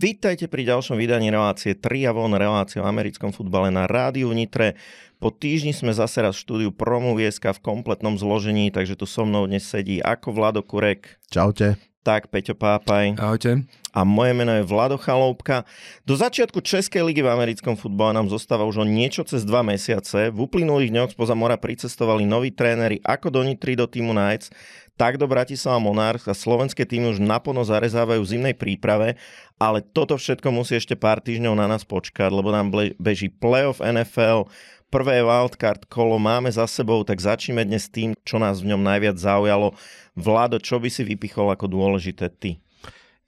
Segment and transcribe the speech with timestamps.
[0.00, 4.80] Vítajte pri ďalšom vydaní relácie 3 a von, relácie o americkom futbale na rádiu Nitre.
[5.20, 9.44] Po týždni sme zase raz v štúdiu Promovieska v kompletnom zložení, takže tu so mnou
[9.44, 11.20] dnes sedí ako Vlado Kurek.
[11.28, 11.89] Čaute.
[12.00, 13.20] Tak, Peťo Pápaj.
[13.20, 13.68] Ahojte.
[13.92, 15.68] A moje meno je Vlado Chaloupka.
[16.08, 20.32] Do začiatku Českej ligy v americkom futbale nám zostáva už o niečo cez dva mesiace.
[20.32, 24.48] V uplynulých dňoch spoza mora pricestovali noví tréneri ako do Nitry do týmu Knights,
[24.96, 29.20] tak do Bratislava Monarchs a slovenské týmy už naplno zarezávajú v zimnej príprave,
[29.60, 34.48] ale toto všetko musí ešte pár týždňov na nás počkať, lebo nám beží playoff NFL,
[34.90, 39.16] prvé wildcard kolo máme za sebou, tak začneme dnes tým, čo nás v ňom najviac
[39.16, 39.78] zaujalo.
[40.18, 42.58] Vlado, čo by si vypichol ako dôležité ty?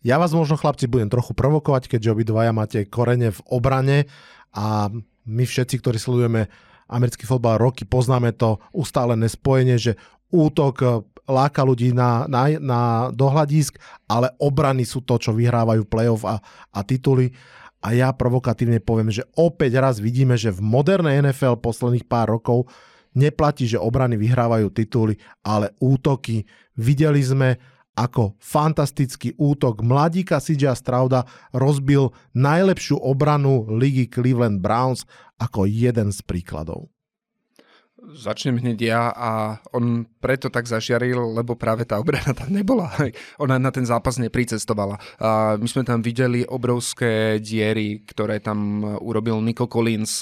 [0.02, 4.10] Ja vás možno, chlapci, budem trochu provokovať, keďže obidvaja máte korene v obrane
[4.50, 4.90] a
[5.22, 6.50] my všetci, ktorí sledujeme
[6.90, 9.94] americký fotbal roky, poznáme to ustálené spojenie, že
[10.34, 12.80] útok láka ľudí na, na, na
[13.14, 13.78] dohľadisk,
[14.10, 16.42] ale obrany sú to, čo vyhrávajú playoff a,
[16.74, 17.30] a tituly.
[17.82, 22.70] A ja provokatívne poviem, že opäť raz vidíme, že v modernej NFL posledných pár rokov
[23.12, 26.46] neplatí, že obrany vyhrávajú tituly, ale útoky.
[26.78, 27.58] Videli sme,
[27.92, 35.04] ako fantastický útok mladíka CJ Strauda rozbil najlepšiu obranu ligy Cleveland Browns
[35.36, 36.88] ako jeden z príkladov.
[38.12, 42.92] Začnem hneď ja a on preto tak zažiaril, lebo práve tá obrana tam nebola.
[43.44, 45.00] Ona na ten zápas nepricestovala.
[45.16, 50.20] A my sme tam videli obrovské diery, ktoré tam urobil Nico Collins.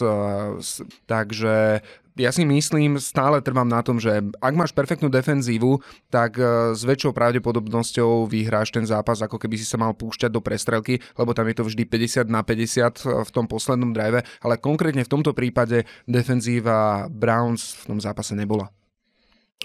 [1.11, 1.83] Takže
[2.19, 5.79] ja si myslím, stále trvám na tom, že ak máš perfektnú defenzívu,
[6.11, 10.43] tak e, s väčšou pravdepodobnosťou vyhráš ten zápas, ako keby si sa mal púšťať do
[10.43, 14.55] prestrelky, lebo tam je to vždy 50 na 50 e, v tom poslednom drive, ale
[14.59, 18.80] konkrétne v tomto prípade defenzíva Browns v tom zápase nebola.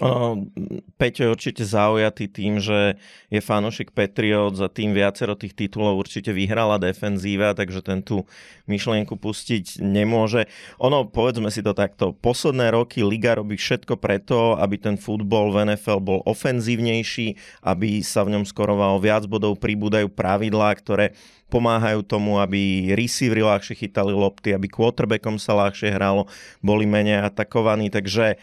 [0.04, 0.52] Ono,
[1.00, 3.00] Peťo je určite zaujatý tým, že
[3.32, 8.28] je fanúšik Patriot za tým viacero tých titulov určite vyhrala defenzíva, takže ten tú
[8.68, 10.52] myšlienku pustiť nemôže.
[10.84, 15.72] Ono, povedzme si to takto, posledné roky Liga robí všetko preto, aby ten futbol v
[15.72, 17.32] NFL bol ofenzívnejší,
[17.64, 21.16] aby sa v ňom skorovalo viac bodov, pribúdajú pravidlá, ktoré
[21.48, 26.28] pomáhajú tomu, aby receivery ľahšie chytali lopty, aby quarterbackom sa ľahšie hralo,
[26.60, 28.36] boli menej atakovaní, takže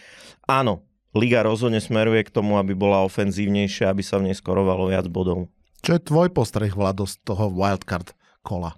[0.50, 0.82] áno,
[1.14, 5.50] liga rozhodne smeruje k tomu, aby bola ofenzívnejšia, aby sa v nej skorovalo viac bodov.
[5.86, 8.76] Čo je tvoj postreh, Vlado, z toho wildcard kola?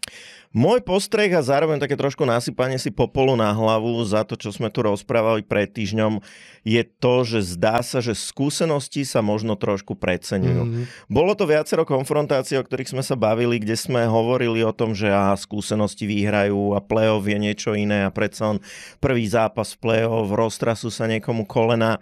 [0.55, 4.71] Môj postreh a zároveň také trošku nasypanie si popolu na hlavu za to, čo sme
[4.71, 6.23] tu rozprávali pred týždňom,
[6.63, 10.63] je to, že zdá sa, že skúsenosti sa možno trošku preceňujú.
[10.63, 11.11] Mm-hmm.
[11.11, 15.11] Bolo to viacero konfrontácií, o ktorých sme sa bavili, kde sme hovorili o tom, že
[15.11, 18.63] á, skúsenosti vyhrajú a play-off je niečo iné a predsa on
[19.03, 21.99] prvý zápas v play-off, roztrasú sa niekomu kolena.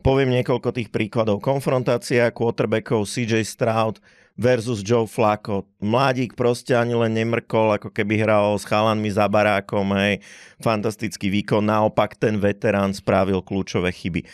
[0.00, 1.44] Poviem niekoľko tých príkladov.
[1.44, 4.00] Konfrontácia quarterbackov CJ Stroud,
[4.38, 5.66] versus Joe Flacco.
[5.80, 10.20] Mladík proste ani len nemrkol, ako keby hral s chalanmi za barákom, hej.
[10.60, 14.28] Fantastický výkon, naopak ten veterán spravil kľúčové chyby.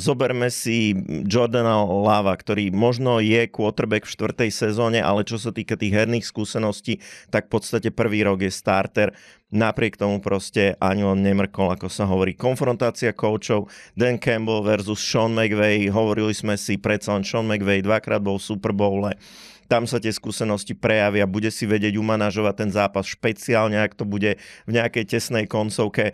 [0.00, 0.96] Zoberme si
[1.28, 6.24] Jordana Lava, ktorý možno je quarterback v štvrtej sezóne, ale čo sa týka tých herných
[6.24, 9.12] skúseností, tak v podstate prvý rok je starter.
[9.48, 12.36] Napriek tomu proste ani on nemrkol, ako sa hovorí.
[12.36, 15.88] Konfrontácia koučov Dan Campbell versus Sean McVay.
[15.88, 19.16] Hovorili sme si predsa len Sean McVay dvakrát bol v Super Bowle.
[19.64, 24.36] Tam sa tie skúsenosti prejavia, bude si vedieť umanažovať ten zápas špeciálne, ak to bude
[24.64, 26.12] v nejakej tesnej koncovke.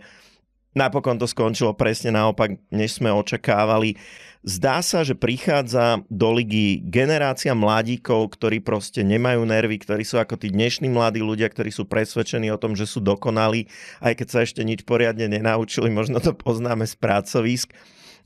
[0.75, 3.95] Napokon to skončilo presne naopak, než sme očakávali.
[4.45, 10.37] Zdá sa, že prichádza do ligy generácia mladíkov, ktorí proste nemajú nervy, ktorí sú ako
[10.37, 13.65] tí dnešní mladí ľudia, ktorí sú presvedčení o tom, že sú dokonalí,
[14.05, 17.73] aj keď sa ešte nič poriadne nenaučili, možno to poznáme z pracovisk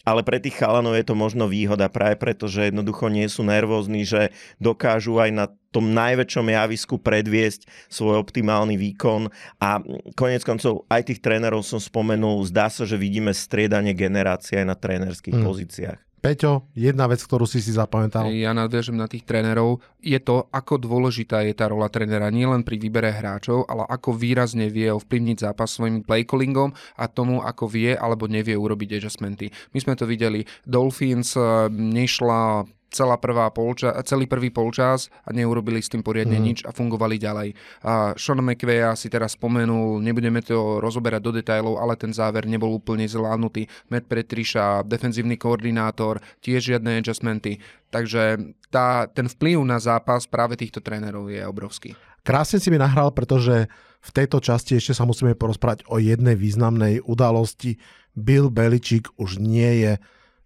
[0.08, 4.08] ale pre tých chalanov je to možno výhoda práve preto, že jednoducho nie sú nervózni,
[4.08, 9.30] že dokážu aj na tom najväčšom javisku predviesť svoj optimálny výkon
[9.62, 9.84] a
[10.18, 14.76] konec koncov aj tých trénerov som spomenul, zdá sa, že vidíme striedanie generácie aj na
[14.80, 15.46] trénerských mm.
[15.46, 16.09] pozíciách.
[16.20, 18.28] Peťo, jedna vec, ktorú si si zapamätal.
[18.36, 19.80] Ja nadviažem na tých trénerov.
[20.04, 24.68] Je to, ako dôležitá je tá rola trénera nielen pri výbere hráčov, ale ako výrazne
[24.68, 29.48] vie ovplyvniť zápas svojim playcallingom a tomu, ako vie alebo nevie urobiť adjustmenty.
[29.72, 30.44] My sme to videli.
[30.68, 36.44] Dolphins eh, nešla celá prvá polča, celý prvý polčas a neurobili s tým poriadne mm.
[36.44, 37.50] nič a fungovali ďalej.
[37.86, 42.74] A Sean McVeya si teraz spomenul, nebudeme to rozoberať do detajlov, ale ten záver nebol
[42.74, 43.70] úplne zvládnutý.
[43.94, 47.62] Matt Petriša, defenzívny koordinátor, tiež žiadne adjustmenty.
[47.90, 48.38] Takže
[48.70, 51.98] tá, ten vplyv na zápas práve týchto trénerov je obrovský.
[52.22, 53.66] Krásne si mi nahral, pretože
[54.00, 57.82] v tejto časti ešte sa musíme porozprávať o jednej významnej udalosti.
[58.14, 59.94] Bill Beličík už nie je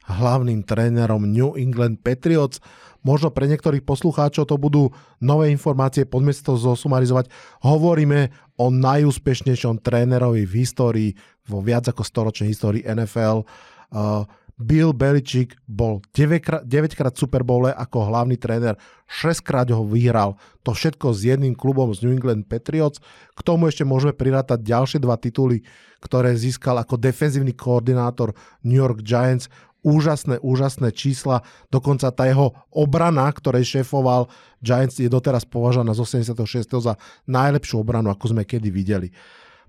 [0.07, 2.59] hlavným trénerom New England Patriots.
[3.03, 7.27] Možno pre niektorých poslucháčov to budú nové informácie, poďme si to zosumarizovať.
[7.59, 11.09] Hovoríme o najúspešnejšom trénerovi v histórii,
[11.43, 13.43] vo viac ako storočnej histórii NFL.
[13.91, 14.23] Uh,
[14.63, 18.77] Bill Belichick bol 9 krát, 9 krát Super Bowle ako hlavný tréner,
[19.09, 20.37] 6 krát ho vyhral.
[20.63, 23.01] To všetko s jedným klubom z New England Patriots.
[23.33, 25.65] K tomu ešte môžeme prirátať ďalšie dva tituly,
[25.99, 29.49] ktoré získal ako defenzívny koordinátor New York Giants
[29.83, 31.43] úžasné, úžasné čísla.
[31.69, 34.31] Dokonca tá jeho obrana, ktorej šéfoval
[34.63, 36.65] Giants, je doteraz považovaná z 86.
[36.79, 36.95] za
[37.27, 39.11] najlepšiu obranu, ako sme kedy videli.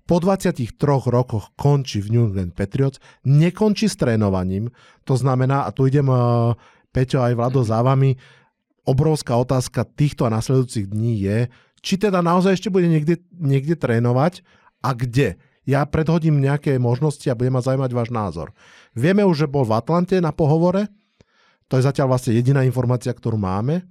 [0.05, 0.77] Po 23
[1.09, 4.69] rokoch končí v New England Patriots, nekončí s trénovaním,
[5.09, 6.53] to znamená, a tu idem uh,
[6.93, 8.15] Peťo aj Vlado za vami,
[8.85, 11.39] obrovská otázka týchto a nasledujúcich dní je,
[11.81, 14.45] či teda naozaj ešte bude niekde, niekde trénovať
[14.85, 18.53] a kde ja predhodím nejaké možnosti a budem ma zaujímať váš názor.
[18.93, 20.89] Vieme už, že bol v Atlante na pohovore,
[21.69, 23.89] to je zatiaľ vlastne jediná informácia, ktorú máme.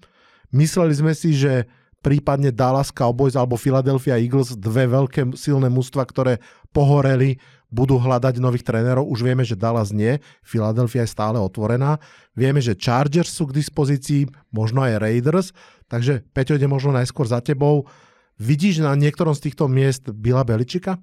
[0.54, 1.66] Mysleli sme si, že
[2.06, 6.38] prípadne Dallas Cowboys alebo Philadelphia Eagles, dve veľké silné mužstva, ktoré
[6.70, 7.42] pohoreli,
[7.74, 9.10] budú hľadať nových trénerov.
[9.10, 11.98] Už vieme, že Dallas nie, Philadelphia je stále otvorená.
[12.38, 15.58] Vieme, že Chargers sú k dispozícii, možno aj Raiders,
[15.90, 17.90] takže Peťo ide možno najskôr za tebou.
[18.38, 21.02] Vidíš na niektorom z týchto miest Bila Beličika?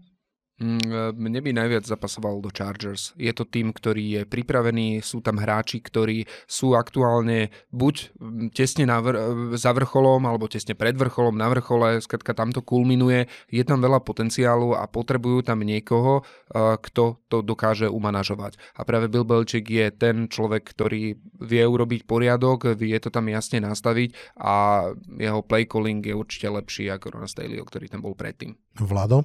[0.61, 3.17] Mm, e, mne by najviac zapasoval do Chargers.
[3.17, 8.85] Je to tým, ktorý je pripravený, sú tam hráči, ktorí sú aktuálne buď mm, tesne
[8.85, 13.25] na vr- e, za vrcholom, alebo tesne pred vrcholom, na vrchole, skratka tam to kulminuje,
[13.49, 16.21] je tam veľa potenciálu a potrebujú tam niekoho,
[16.53, 18.61] e, kto to dokáže umanažovať.
[18.77, 23.65] A práve Bill Belichick je ten človek, ktorý vie urobiť poriadok, vie to tam jasne
[23.65, 24.85] nastaviť a
[25.17, 28.53] jeho play calling je určite lepší ako Ron Staley, ktorý tam bol predtým.
[28.77, 29.25] Vlado?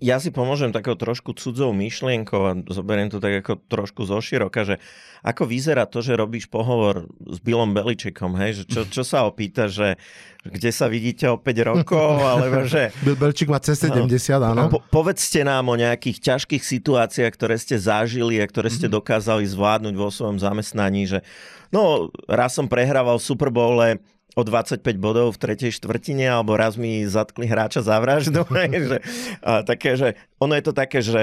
[0.00, 4.76] Ja si pomôžem takou trošku cudzou myšlienkou a zoberiem to tak ako trošku zoširoka, že
[5.20, 8.60] ako vyzerá to, že robíš pohovor s Billom Beličekom, hej?
[8.60, 10.00] Že čo, čo sa opýta, že
[10.40, 12.88] kde sa vidíte o 5 rokov, alebo že...
[13.04, 14.08] Bill Beliček má cez 70,
[14.40, 14.72] áno.
[14.72, 18.96] Po, povedzte nám o nejakých ťažkých situáciách, ktoré ste zažili a ktoré ste mhm.
[18.96, 21.20] dokázali zvládnuť vo svojom zamestnaní, že
[21.68, 24.00] no, raz som prehrával v Super Bowle
[24.40, 28.42] o 25 bodov v tretej štvrtine, alebo raz mi zatkli hráča za vraždu.
[28.90, 28.98] že,
[29.44, 31.22] a také, že ono je to také, že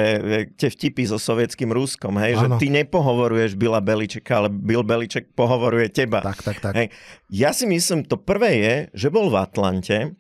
[0.55, 5.89] tie vtipy so sovietským Ruskom, hej, že ty nepohovoruješ Bila Beličeka, ale Bill Beliček pohovoruje
[5.89, 6.21] teba.
[6.21, 6.73] Tak, tak, tak.
[6.77, 6.87] Hej.
[7.33, 10.13] Ja si myslím, to prvé je, že bol v Atlante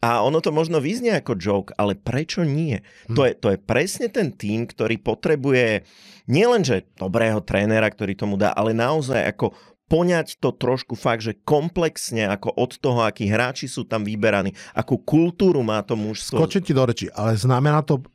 [0.00, 2.80] a ono to možno vyznie ako joke, ale prečo nie?
[3.12, 3.14] Hm.
[3.14, 5.84] To, je, to je presne ten tým, ktorý potrebuje
[6.24, 9.52] nielenže dobrého trénera, ktorý tomu dá, ale naozaj ako
[9.90, 15.02] poňať to trošku fakt, že komplexne ako od toho, akí hráči sú tam vyberaní, akú
[15.02, 16.38] kultúru má to mužstvo.
[16.38, 18.06] Skočím ti do reči, ale znamená to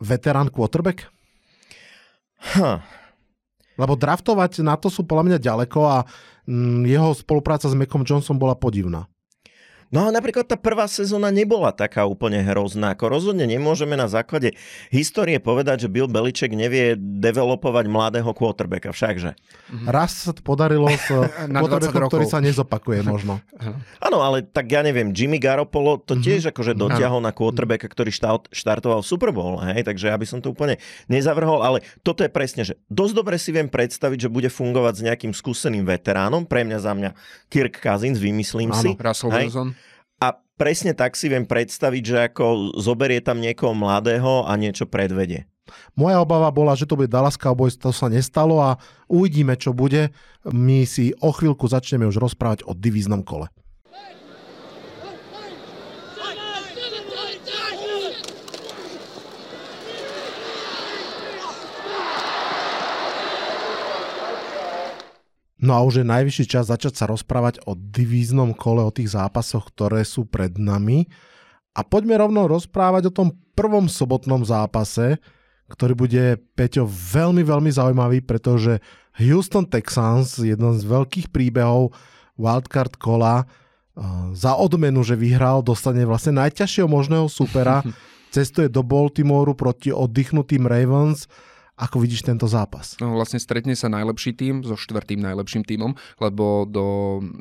[0.00, 1.04] veterán quarterback?
[2.56, 2.80] Huh.
[3.76, 5.96] Lebo draftovať na to sú podľa mňa ďaleko a
[6.48, 9.06] mm, jeho spolupráca s Mekom Johnson bola podivná.
[9.88, 12.92] No a napríklad tá prvá sezóna nebola taká úplne hrozná.
[12.92, 14.52] Ako rozhodne nemôžeme na základe
[14.92, 19.32] histórie povedať, že Bill Beliček nevie developovať mladého quarterbacka, všakže.
[19.72, 19.86] Mhm.
[19.88, 21.08] Raz sa to podarilo s
[21.64, 23.40] quarterbackom, ktorý sa nezopakuje možno.
[24.06, 26.22] Áno, ale tak ja neviem, Jimmy Garoppolo to mhm.
[26.22, 26.52] tiež mm-hmm.
[26.52, 29.88] akože dotiahol na quarterbacka, ktorý štart, štartoval v Super Bowl, hej?
[29.88, 30.76] takže ja by som to úplne
[31.08, 35.02] nezavrhol, ale toto je presne, že dosť dobre si viem predstaviť, že bude fungovať s
[35.08, 37.10] nejakým skúseným veteránom, pre mňa za mňa
[37.48, 38.90] Kirk Cousins, vymyslím Áno, si.
[38.92, 39.77] Russell Wilson
[40.58, 45.46] presne tak si viem predstaviť, že ako zoberie tam niekoho mladého a niečo predvedie.
[45.94, 50.10] Moja obava bola, že to bude Dallas Cowboys, to sa nestalo a uvidíme, čo bude.
[50.48, 53.52] My si o chvíľku začneme už rozprávať o divíznom kole.
[65.58, 69.74] No a už je najvyšší čas začať sa rozprávať o divíznom kole, o tých zápasoch,
[69.74, 71.10] ktoré sú pred nami.
[71.74, 75.18] A poďme rovno rozprávať o tom prvom sobotnom zápase,
[75.68, 76.24] ktorý bude,
[76.54, 78.78] Peťo, veľmi, veľmi zaujímavý, pretože
[79.18, 81.90] Houston Texans, jeden z veľkých príbehov
[82.38, 83.46] wildcard kola, eh,
[84.38, 87.82] za odmenu, že vyhral, dostane vlastne najťažšieho možného supera,
[88.34, 91.26] cestuje do Baltimoreu proti oddychnutým Ravens
[91.78, 92.98] ako vidíš tento zápas?
[92.98, 96.84] No, vlastne stretne sa najlepší tým so štvrtým najlepším týmom, lebo do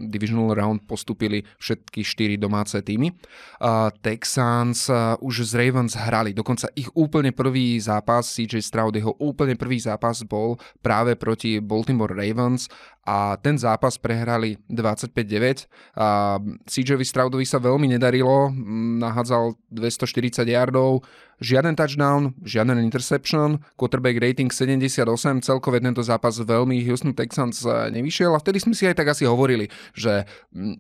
[0.08, 3.18] Divisional Round postupili všetky štyri domáce týmy.
[3.58, 9.18] Uh, Texans uh, už z Ravens hrali, dokonca ich úplne prvý zápas, CJ Stroud, jeho
[9.18, 12.70] úplne prvý zápas bol práve proti Baltimore Ravens
[13.08, 15.64] a ten zápas prehrali 25-9
[15.96, 16.36] a
[16.68, 18.52] CJ Stroudovi sa veľmi nedarilo,
[19.00, 21.08] nahádzal 240 yardov,
[21.40, 25.08] žiaden touchdown, žiaden interception, quarterback rating 78,
[25.40, 28.36] celkové tento zápas veľmi Houston Texans e, nevyšiel.
[28.36, 30.28] A vtedy sme si aj tak asi hovorili, že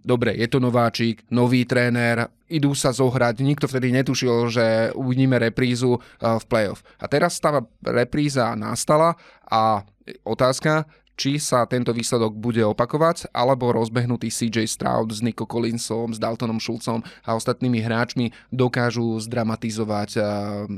[0.03, 4.65] dobre, je to nováčik, nový tréner, idú sa zohrať, nikto vtedy netušil, že
[5.00, 6.84] uvidíme reprízu e, v playoff.
[7.00, 9.15] A teraz tá repríza nastala
[9.48, 9.88] a
[10.27, 10.84] otázka,
[11.18, 16.62] či sa tento výsledok bude opakovať, alebo rozbehnutý CJ Stroud s Nico Collinsom, s Daltonom
[16.62, 20.24] Schulzom a ostatnými hráčmi dokážu zdramatizovať eh,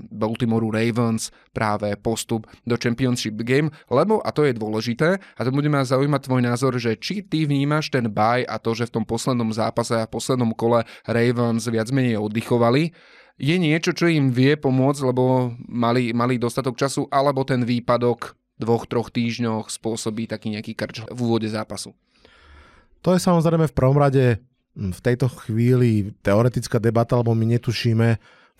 [0.10, 5.68] Baltimore Ravens práve postup do Championship Game, lebo, a to je dôležité, a to bude
[5.68, 9.06] ma zaujímať tvoj názor, že či ty vnímaš ten baj a to, že v tom
[9.06, 12.96] poslednom zápase a poslednom kole Ravens viac menej oddychovali,
[13.40, 18.86] je niečo, čo im vie pomôcť, lebo mali, mali dostatok času, alebo ten výpadok dvoch,
[18.86, 21.96] troch týždňoch spôsobí taký nejaký krč v úvode zápasu.
[23.02, 24.38] To je samozrejme v prvom rade
[24.76, 28.08] hm, v tejto chvíli teoretická debata, lebo my netušíme,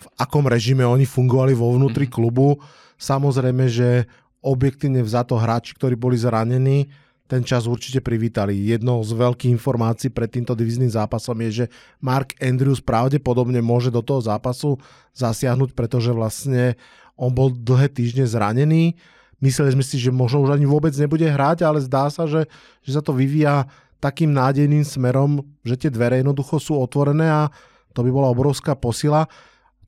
[0.00, 2.16] v akom režime oni fungovali vo vnútri mm-hmm.
[2.16, 2.56] klubu.
[2.96, 4.08] Samozrejme, že
[4.40, 6.88] objektívne vzato hráči, ktorí boli zranení,
[7.28, 8.58] ten čas určite privítali.
[8.58, 11.66] Jednou z veľkých informácií pred týmto divizným zápasom je, že
[12.02, 14.82] Mark Andrews pravdepodobne môže do toho zápasu
[15.14, 16.74] zasiahnuť, pretože vlastne
[17.14, 18.98] on bol dlhé týždne zranený
[19.40, 22.44] Mysleli sme si, že možno už ani vôbec nebude hrať, ale zdá sa, že,
[22.84, 23.64] že sa to vyvíja
[24.00, 27.48] takým nádejným smerom, že tie dvere jednoducho sú otvorené a
[27.96, 29.28] to by bola obrovská posila.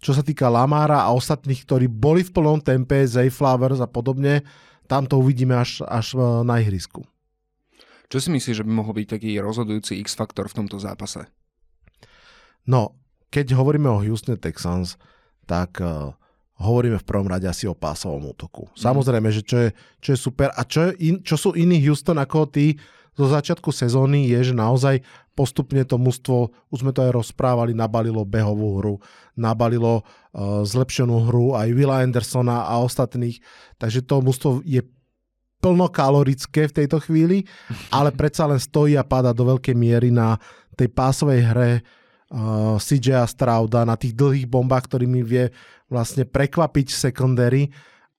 [0.03, 4.43] Čo sa týka Lamára a ostatných, ktorí boli v plnom tempe, Zayflowers a podobne,
[4.91, 7.07] tam to uvidíme až, až na ihrisku.
[8.13, 11.25] Čo si myslíš, že by mohol byť taký rozhodujúci X-faktor v tomto zápase?
[12.69, 13.01] No,
[13.33, 15.01] keď hovoríme o Houston Texans,
[15.49, 16.13] tak uh,
[16.61, 18.69] hovoríme v prvom rade asi o pásovom útoku.
[18.69, 18.77] Mm.
[18.77, 19.69] Samozrejme, že čo je,
[20.03, 22.77] čo je super a čo, je in, čo sú iní Houston ako tí
[23.13, 25.05] zo začiatku sezóny je, že naozaj
[25.37, 28.95] postupne to mužstvo, už sme to aj rozprávali, nabalilo behovú hru,
[29.37, 33.41] nabalilo uh, zlepšenú hru aj Willa Andersona a ostatných,
[33.77, 34.81] takže to mužstvo je
[35.61, 37.45] plnokalorické v tejto chvíli,
[37.97, 40.41] ale predsa len stojí a pada do veľkej miery na
[40.77, 41.73] tej pásovej hre
[42.33, 45.53] uh, CJ Strauda, na tých dlhých bombách, ktorými vie
[45.93, 47.69] vlastne prekvapiť secondary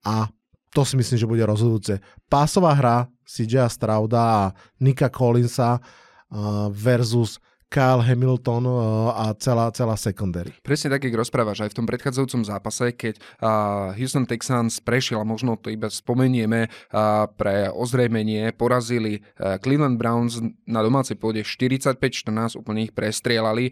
[0.05, 0.29] a
[0.74, 2.01] to si myslím, že bude rozhodujúce.
[2.29, 4.43] Pásová hra CJ Strauda a
[4.82, 5.77] Nika Collinsa
[6.74, 7.38] versus
[7.74, 10.53] Kyle Hamilton uh, a celá, celá secondary.
[10.62, 15.25] Presne tak, jak rozprávaš, aj v tom predchádzajúcom zápase, keď uh, Houston Texans prešiel, a
[15.25, 19.25] možno to iba spomenieme uh, pre ozrejmenie, porazili
[19.65, 20.38] Cleveland Browns
[20.70, 23.72] na domácej pôde 45-14, úplne ich prestrielali.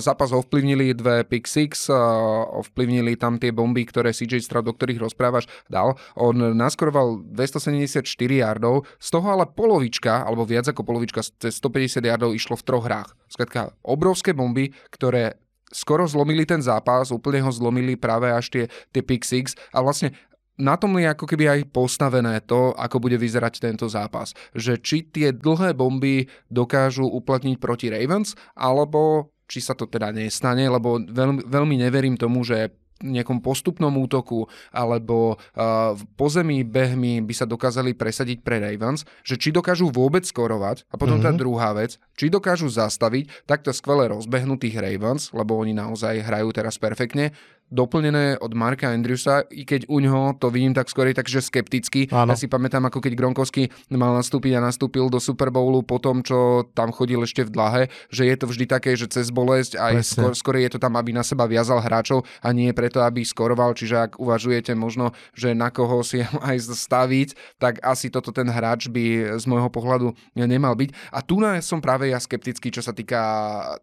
[0.00, 5.50] Zápas ovplyvnili dve pick six, ovplyvnili tam tie bomby, ktoré CJ Stroud, o ktorých rozprávaš,
[5.66, 5.98] dal.
[6.14, 12.30] On naskoroval 274 yardov, z toho ale polovička, alebo viac ako polovička, cez 150 yardov
[12.32, 13.10] išlo v troch hrách.
[13.34, 15.42] Skratka, obrovské bomby, ktoré
[15.74, 18.64] skoro zlomili ten zápas, úplne ho zlomili práve až tie,
[18.94, 20.14] tie pick six a vlastne
[20.54, 24.38] na tom je ako keby aj postavené to, ako bude vyzerať tento zápas.
[24.54, 30.70] Že či tie dlhé bomby dokážu uplatniť proti Ravens, alebo či sa to teda nestane,
[30.70, 32.70] lebo veľmi, veľmi neverím tomu, že
[33.02, 39.34] nejakom postupnom útoku alebo uh, v pozemí behmi by sa dokázali presadiť pre Ravens, že
[39.34, 41.26] či dokážu vôbec skorovať a potom mm-hmm.
[41.26, 41.40] tá mhm.
[41.40, 47.34] druhá vec, či dokážu zastaviť takto skvele rozbehnutých Ravens, lebo oni naozaj hrajú teraz perfektne,
[47.72, 52.08] doplnené od Marka Andrewsa, i keď u ňoho to vidím tak skôr takže skepticky.
[52.10, 52.32] Áno.
[52.32, 56.24] Ja si pamätám, ako keď Gronkovský mal nastúpiť a nastúpil do Super Bowlu po tom,
[56.24, 59.94] čo tam chodil ešte v dlahe, že je to vždy také, že cez bolesť aj
[60.02, 63.76] skôr, skôr je to tam, aby na seba viazal hráčov a nie preto, aby skoroval.
[63.76, 68.90] Čiže ak uvažujete možno, že na koho si aj staviť, tak asi toto ten hráč
[68.90, 70.90] by z môjho pohľadu nemal byť.
[71.14, 73.20] A tu som práve ja skeptický, čo sa týka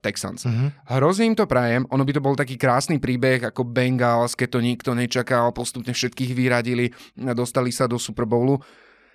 [0.01, 0.43] Texans.
[0.43, 0.73] Uh-huh.
[0.89, 4.91] Hrozím to prajem, ono by to bol taký krásny príbeh, ako Bengals, keď to nikto
[4.91, 8.59] nečakal, postupne všetkých vyradili dostali sa do Super Bowlu.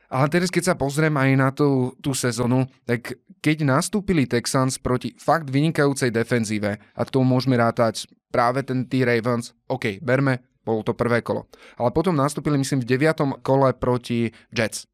[0.06, 5.12] Ale teraz, keď sa pozriem aj na tú, tú sezonu, tak keď nastúpili Texans proti
[5.18, 10.94] fakt vynikajúcej defenzíve, a to môžeme rátať práve ten T Ravens, OK, berme, bolo to
[10.94, 11.50] prvé kolo.
[11.75, 14.86] Ale potom nastúpili, myslím, v deviatom kole proti Jets.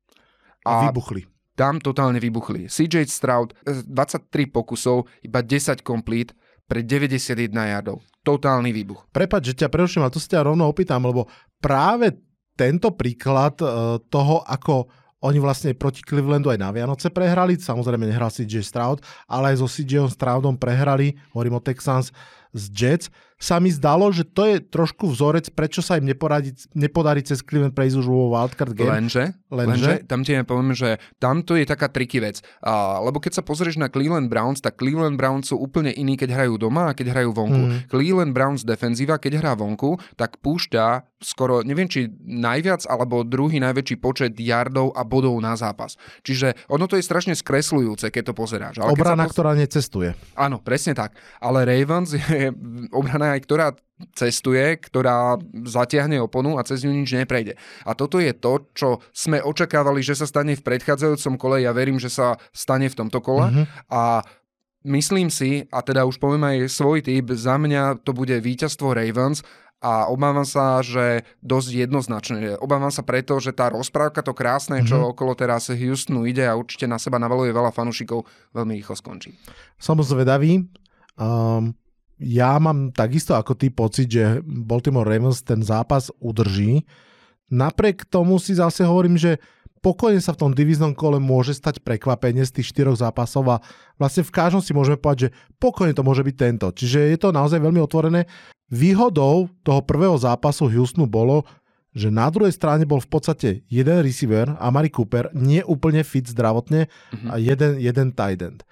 [0.64, 1.28] A vybuchli.
[1.52, 2.72] Tam totálne vybuchli.
[2.72, 6.32] CJ Stroud, 23 pokusov, iba 10 complete
[6.64, 9.10] pre 91 jardov totálny výbuch.
[9.10, 11.26] Prepač, že ťa preruším, ale to sa ťa rovno opýtam, lebo
[11.58, 12.14] práve
[12.54, 14.86] tento príklad uh, toho, ako
[15.22, 18.98] oni vlastne proti Clevelandu aj na Vianoce prehrali, samozrejme nehral CJ Stroud,
[19.30, 22.10] ale aj so CJ Stroudom prehrali, hovorím o Texans,
[22.52, 23.06] z Jets,
[23.42, 27.74] sa mi zdalo, že to je trošku vzorec, prečo sa im neporadí, nepodarí cez Cleveland
[27.74, 28.86] prejsť už vo wildcard game.
[28.86, 32.38] Lenže, lenže, lenže tam ti ja poviem, že tamto je taká triky vec.
[32.62, 36.38] A, lebo keď sa pozrieš na Cleveland Browns, tak Cleveland Browns sú úplne iní, keď
[36.38, 37.62] hrajú doma a keď hrajú vonku.
[37.66, 37.78] Mm.
[37.90, 43.96] Cleveland Browns defenzíva, keď hrá vonku, tak púšťa skoro, neviem či najviac alebo druhý najväčší
[44.02, 45.94] počet yardov a bodov na zápas.
[46.26, 48.82] Čiže ono to je strašne skresľujúce, keď to pozeráš.
[48.82, 49.34] Ale obrana, pos...
[49.34, 50.14] ktorá necestuje.
[50.34, 51.14] Áno, presne tak.
[51.38, 52.50] Ale Ravens je
[52.90, 53.66] obrana aj ktorá
[54.14, 57.54] cestuje, ktorá zatiahne oponu a cez ňu nič neprejde.
[57.86, 61.62] A toto je to, čo sme očakávali, že sa stane v predchádzajúcom kole.
[61.62, 63.50] Ja verím, že sa stane v tomto kole.
[63.50, 63.64] Mm-hmm.
[63.94, 64.26] A
[64.90, 69.46] myslím si, a teda už poviem aj svoj typ, za mňa to bude víťazstvo Ravens
[69.82, 72.54] a obávam sa, že dosť jednoznačne.
[72.62, 74.90] Obávam sa preto, že tá rozprávka, to krásne, mm-hmm.
[74.90, 75.06] čo mhm.
[75.14, 79.34] okolo teraz Houstonu ide a určite na seba navaluje veľa fanúšikov, veľmi rýchlo skončí.
[79.78, 80.70] Som zvedavý.
[81.18, 81.74] Um,
[82.18, 86.84] ja mám takisto ako ty pocit, že Baltimore Ravens ten zápas udrží.
[87.52, 89.36] Napriek tomu si zase hovorím, že
[89.82, 93.56] pokojne sa v tom diviznom kole môže stať prekvapenie z tých štyroch zápasov a
[93.98, 96.70] vlastne v každom si môžeme povedať, že pokojne to môže byť tento.
[96.70, 98.30] Čiže je to naozaj veľmi otvorené.
[98.72, 101.44] Výhodou toho prvého zápasu Houstonu bolo,
[101.92, 106.88] že na druhej strane bol v podstate jeden receiver, Amari Cooper, nie úplne fit zdravotne
[106.88, 107.28] uh-huh.
[107.28, 108.64] a jeden, jeden tight end.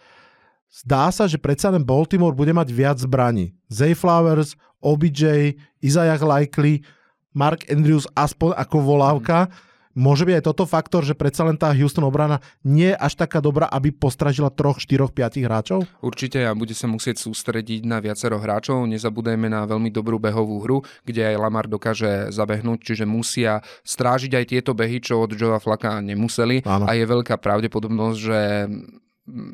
[0.71, 3.53] Zdá sa, že predsa len Baltimore bude mať viac zbraní.
[3.67, 6.87] Zay Flowers, OBJ, Isaiah Likely,
[7.35, 9.51] Mark Andrews aspoň ako volávka.
[9.51, 13.19] Uh-huh Môže byť aj toto faktor, že predsa len tá Houston obrana nie je až
[13.19, 15.83] taká dobrá, aby postražila troch, štyroch, piatich hráčov?
[15.99, 18.87] Určite a bude sa musieť sústrediť na viacero hráčov.
[18.87, 24.45] Nezabudajme na veľmi dobrú behovú hru, kde aj Lamar dokáže zabehnúť, čiže musia strážiť aj
[24.47, 26.63] tieto behy, čo od Joea Flaka nemuseli.
[26.63, 26.87] Áno.
[26.87, 28.39] A je veľká pravdepodobnosť, že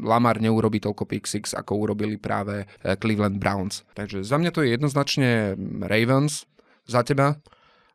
[0.03, 3.85] Lamar neurobi toľko pick ako urobili práve eh, Cleveland Browns.
[3.95, 5.55] Takže za mňa to je jednoznačne
[5.85, 6.49] Ravens.
[6.87, 7.37] Za teba?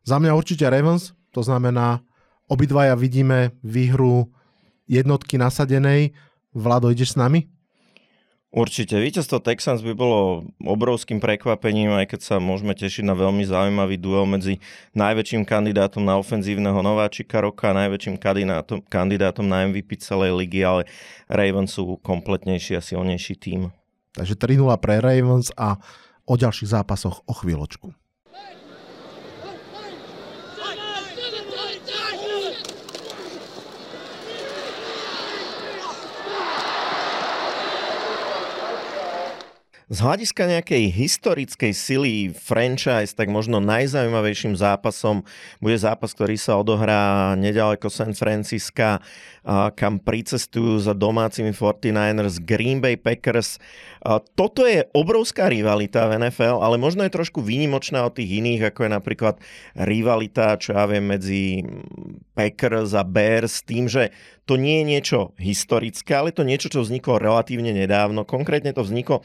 [0.02, 1.16] Za mňa určite Ravens.
[1.32, 2.04] To znamená
[2.52, 4.28] Obidvaja vidíme výhru
[4.84, 6.12] jednotky nasadenej.
[6.52, 7.48] Vlado, ideš s nami?
[8.52, 9.00] Určite.
[9.00, 14.28] Víťazstvo Texans by bolo obrovským prekvapením, aj keď sa môžeme tešiť na veľmi zaujímavý duel
[14.28, 14.60] medzi
[14.92, 20.84] najväčším kandidátom na ofenzívneho nováčika roka a najväčším kandidátom, kandidátom na MVP celej ligy, ale
[21.32, 23.72] Ravens sú kompletnejší a silnejší tým.
[24.12, 25.80] Takže 3-0 pre Ravens a
[26.28, 28.01] o ďalších zápasoch o chvíľočku.
[39.90, 45.26] Z hľadiska nejakej historickej sily franchise, tak možno najzaujímavejším zápasom
[45.58, 49.02] bude zápas, ktorý sa odohrá nedaleko San Francisca,
[49.74, 53.58] kam pricestujú za domácimi 49ers Green Bay Packers.
[54.38, 58.86] Toto je obrovská rivalita v NFL, ale možno je trošku výnimočná od tých iných, ako
[58.86, 59.34] je napríklad
[59.74, 61.66] rivalita, čo ja viem, medzi
[62.38, 64.14] Packers a Bears, tým, že
[64.46, 68.26] to nie je niečo historické, ale to niečo, čo vzniklo relatívne nedávno.
[68.26, 69.22] Konkrétne to vzniklo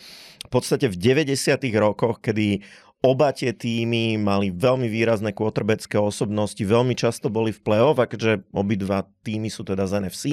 [0.58, 1.62] podstate v 90.
[1.78, 2.66] rokoch, kedy
[3.06, 8.42] Oba tie týmy mali veľmi výrazné quarterbacké osobnosti, veľmi často boli v play-off a keďže
[8.50, 10.24] obidva týmy sú teda z NFC,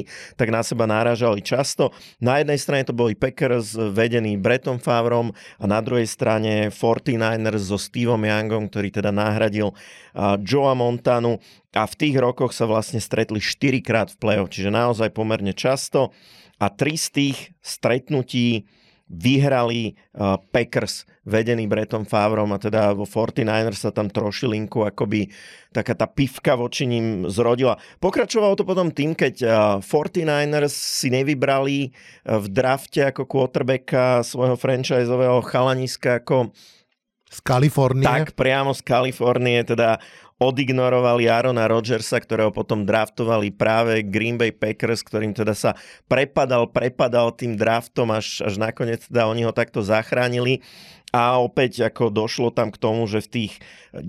[0.40, 1.92] tak na seba náražali často.
[2.24, 7.76] Na jednej strane to boli Packers vedení Brettom Favrom a na druhej strane 49ers so
[7.76, 9.76] Steveom Youngom, ktorý teda nahradil
[10.40, 11.44] Joea Montanu
[11.76, 16.16] a v tých rokoch sa vlastne stretli 4 krát v play-off, čiže naozaj pomerne často
[16.56, 18.64] a tri z tých stretnutí
[19.08, 25.28] vyhrali uh, Packers vedený Bretom Favrom a teda vo 49ers sa tam trošilinku akoby
[25.72, 27.76] taká tá pivka voči ním zrodila.
[28.00, 29.50] Pokračovalo to potom tým, keď uh,
[29.84, 36.52] 49ers si nevybrali uh, v drafte ako quarterbacka svojho franchiseového chalaniska ako
[37.34, 38.06] z Kalifornie.
[38.06, 39.98] Tak, priamo z Kalifornie, teda
[40.42, 45.78] odignorovali Arona Rodgersa, ktorého potom draftovali práve Green Bay Packers, ktorým teda sa
[46.10, 50.58] prepadal, prepadal tým draftom, až, až nakoniec teda oni ho takto zachránili.
[51.14, 53.52] A opäť ako došlo tam k tomu, že v tých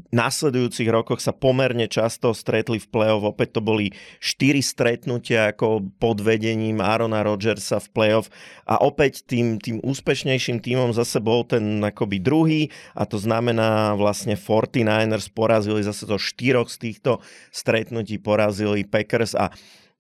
[0.10, 3.30] nasledujúcich rokoch sa pomerne často stretli v play-off.
[3.30, 8.34] Opäť to boli štyri stretnutia ako pod vedením Arona Rodgersa v play-off.
[8.66, 12.62] A opäť tým, tým úspešnejším týmom zase bol ten akoby druhý
[12.98, 17.22] a to znamená vlastne 49ers porazili zase to štyroch z týchto
[17.54, 19.54] stretnutí porazili Packers a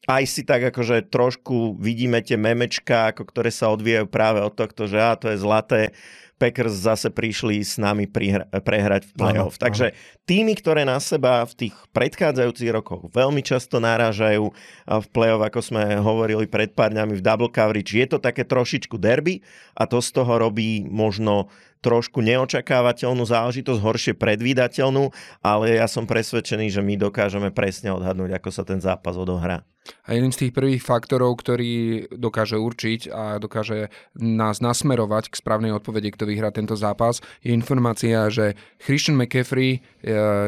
[0.05, 4.85] aj si tak akože trošku vidíme tie memečka, ako ktoré sa odvíjajú práve od tohto,
[4.85, 5.97] že á, to je zlaté,
[6.35, 9.55] Packers zase prišli s nami prihra- prehrať v playoff.
[9.55, 9.95] Takže
[10.27, 14.51] týmy, ktoré na seba v tých predchádzajúcich rokoch veľmi často narážajú
[14.85, 18.99] v playoff, ako sme hovorili pred pár dňami v double coverage, je to také trošičku
[18.99, 19.39] derby
[19.79, 21.47] a to z toho robí možno
[21.85, 25.13] trošku neočakávateľnú záležitosť, horšie predvídateľnú,
[25.45, 29.61] ale ja som presvedčený, že my dokážeme presne odhadnúť, ako sa ten zápas odohrá.
[30.09, 35.77] A jedným z tých prvých faktorov, ktorý dokáže určiť a dokáže nás nasmerovať k správnej
[35.77, 39.79] odpovede, kto vyhrá tento zápas, je informácia, že Christian McCaffrey e,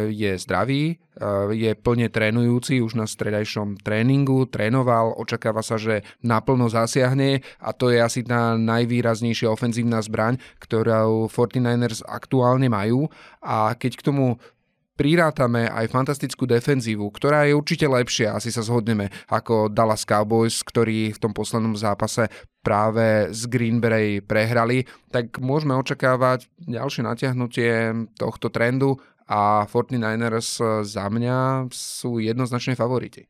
[0.09, 0.97] je zdravý,
[1.51, 7.89] je plne trénujúci už na stredajšom tréningu, trénoval, očakáva sa, že naplno zasiahne a to
[7.89, 13.09] je asi tá najvýraznejšia ofenzívna zbraň, ktorú 49ers aktuálne majú.
[13.41, 14.37] A keď k tomu
[14.97, 21.13] prirátame aj fantastickú defenzívu, ktorá je určite lepšia, asi sa zhodneme, ako Dallas Cowboys, ktorí
[21.13, 22.29] v tom poslednom zápase
[22.65, 23.77] práve z Green
[24.25, 27.71] prehrali, tak môžeme očakávať ďalšie natiahnutie
[28.17, 30.49] tohto trendu a 49ers
[30.87, 33.27] za mňa sú jednoznačne favoriti.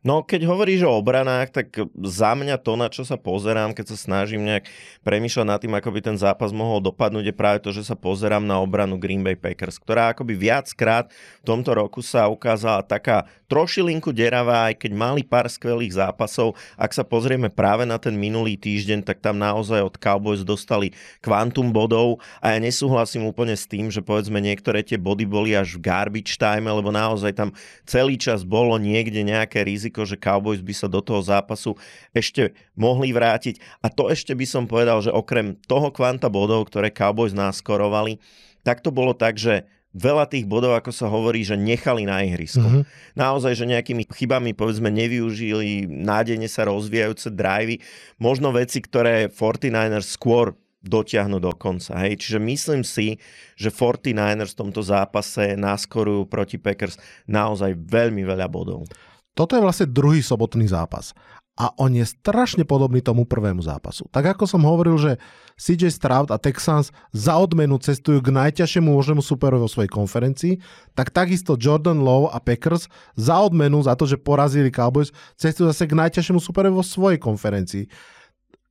[0.00, 1.76] No, keď hovoríš o obranách, tak
[2.08, 4.64] za mňa to, na čo sa pozerám, keď sa snažím nejak
[5.04, 8.40] premýšľať nad tým, ako by ten zápas mohol dopadnúť, je práve to, že sa pozerám
[8.40, 11.12] na obranu Green Bay Packers, ktorá akoby viackrát
[11.44, 16.56] v tomto roku sa ukázala taká trošilinku deravá, aj keď mali pár skvelých zápasov.
[16.80, 21.76] Ak sa pozrieme práve na ten minulý týždeň, tak tam naozaj od Cowboys dostali kvantum
[21.76, 25.84] bodov a ja nesúhlasím úplne s tým, že povedzme niektoré tie body boli až v
[25.84, 27.52] garbage time, lebo naozaj tam
[27.84, 31.74] celý čas bolo niekde nejaké riziko riziko, že Cowboys by sa do toho zápasu
[32.14, 33.58] ešte mohli vrátiť.
[33.82, 38.22] A to ešte by som povedal, že okrem toho kvanta bodov, ktoré Cowboys náskorovali,
[38.62, 42.62] tak to bolo tak, že veľa tých bodov, ako sa hovorí, že nechali na ihrisku.
[42.62, 43.18] Mm-hmm.
[43.18, 47.82] Naozaj, že nejakými chybami, povedzme, nevyužili nádejne sa rozvíjajúce drivey,
[48.22, 51.92] možno veci, ktoré 49ers skôr dotiahnu do konca.
[52.06, 52.24] Hej.
[52.24, 53.20] Čiže myslím si,
[53.58, 56.96] že 49ers v tomto zápase náskorujú proti Packers
[57.28, 58.88] naozaj veľmi veľa bodov.
[59.34, 61.14] Toto je vlastne druhý sobotný zápas.
[61.60, 64.08] A on je strašne podobný tomu prvému zápasu.
[64.08, 65.20] Tak ako som hovoril, že
[65.60, 70.56] CJ Stroud a Texans za odmenu cestujú k najťažšiemu možnému superovi vo svojej konferencii,
[70.96, 75.84] tak takisto Jordan Lowe a Packers za odmenu za to, že porazili Cowboys, cestujú zase
[75.84, 77.84] k najťažšiemu superovi vo svojej konferencii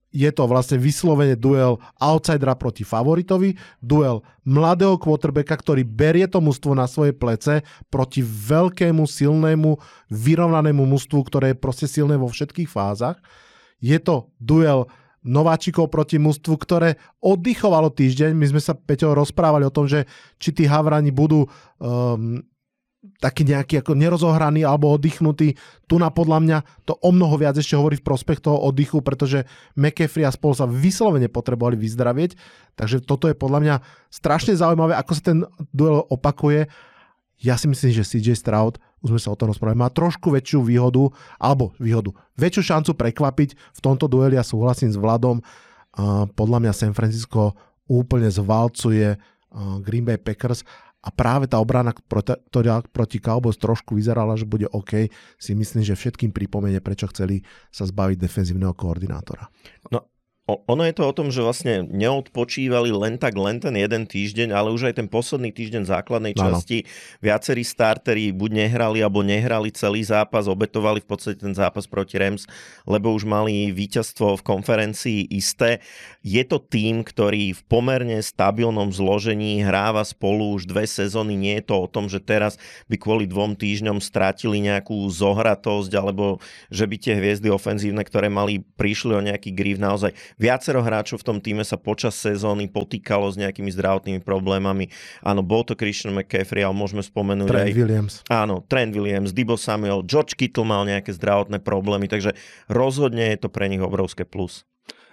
[0.09, 6.73] je to vlastne vyslovene duel outsidera proti favoritovi, duel mladého quarterbacka, ktorý berie to mužstvo
[6.73, 7.61] na svoje plece
[7.93, 9.77] proti veľkému, silnému,
[10.09, 13.21] vyrovnanému mužstvu, ktoré je proste silné vo všetkých fázach.
[13.77, 14.89] Je to duel
[15.21, 18.33] nováčikov proti mužstvu, ktoré oddychovalo týždeň.
[18.33, 20.07] My sme sa, Peťo, rozprávali o tom, že
[20.39, 22.39] či tí Havrani budú um,
[23.23, 25.55] taký nejaký ako nerozohraný alebo oddychnutý.
[25.87, 29.47] Tu na podľa mňa to o mnoho viac ešte hovorí v prospech toho oddychu, pretože
[29.79, 32.35] McAfee a spolu sa vyslovene potrebovali vyzdravieť.
[32.75, 33.75] Takže toto je podľa mňa
[34.11, 36.67] strašne zaujímavé, ako sa ten duel opakuje.
[37.39, 40.59] Ja si myslím, že CJ Stroud, už sme sa o tom rozprávali, má trošku väčšiu
[40.59, 41.07] výhodu,
[41.39, 44.35] alebo výhodu, väčšiu šancu prekvapiť v tomto dueli.
[44.35, 45.39] Ja súhlasím s Vladom.
[46.35, 47.55] Podľa mňa San Francisco
[47.87, 49.15] úplne zvalcuje
[49.79, 50.67] Green Bay Packers
[50.99, 55.07] a práve tá obrana, ktorá proti Cowboys trošku vyzerala, že bude OK,
[55.39, 57.39] si myslím, že všetkým pripomenie, prečo chceli
[57.71, 59.47] sa zbaviť defenzívneho koordinátora.
[59.95, 60.18] No
[60.65, 64.73] ono je to o tom, že vlastne neodpočívali len tak len ten jeden týždeň, ale
[64.73, 66.87] už aj ten posledný týždeň základnej časti.
[66.87, 67.29] Ano.
[67.29, 72.47] Viacerí starteri buď nehrali, alebo nehrali celý zápas, obetovali v podstate ten zápas proti Rams,
[72.87, 75.83] lebo už mali víťazstvo v konferencii isté.
[76.23, 81.35] Je to tým, ktorý v pomerne stabilnom zložení hráva spolu už dve sezóny.
[81.35, 82.55] Nie je to o tom, že teraz
[82.87, 86.39] by kvôli dvom týždňom strátili nejakú zohratosť, alebo
[86.71, 91.27] že by tie hviezdy ofenzívne, ktoré mali, prišli o nejaký grief naozaj Viacero hráčov v
[91.27, 94.87] tom týme sa počas sezóny potýkalo s nejakými zdravotnými problémami.
[95.19, 97.75] Áno, bol to Christian McCaffrey, ale môžeme spomenúť Trent aj...
[97.75, 98.13] Williams.
[98.31, 102.39] Áno, Trent Williams, Dibo Samuel, George Kittle mal nejaké zdravotné problémy, takže
[102.71, 104.63] rozhodne je to pre nich obrovské plus.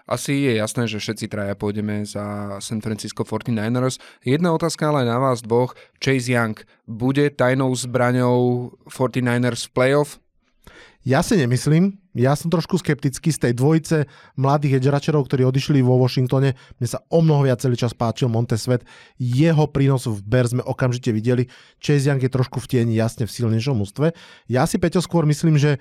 [0.07, 3.99] Asi je jasné, že všetci traja pôjdeme za San Francisco 49ers.
[4.23, 5.75] Jedna otázka ale na vás dvoch.
[5.99, 6.55] Chase Young
[6.87, 10.23] bude tajnou zbraňou 49ers v playoff?
[11.03, 14.09] Ja si nemyslím, ja som trošku skeptický z tej dvojice
[14.41, 16.57] mladých edgeračerov, ktorí odišli vo Washingtone.
[16.81, 18.89] Mne sa o mnoho viac celý čas páčil Montesvet.
[19.21, 21.53] Jeho prínos v Bears sme okamžite videli.
[21.77, 24.17] Chase Young je trošku v tieni, jasne v silnejšom ústve.
[24.49, 25.77] Ja si, Peťo, skôr myslím, že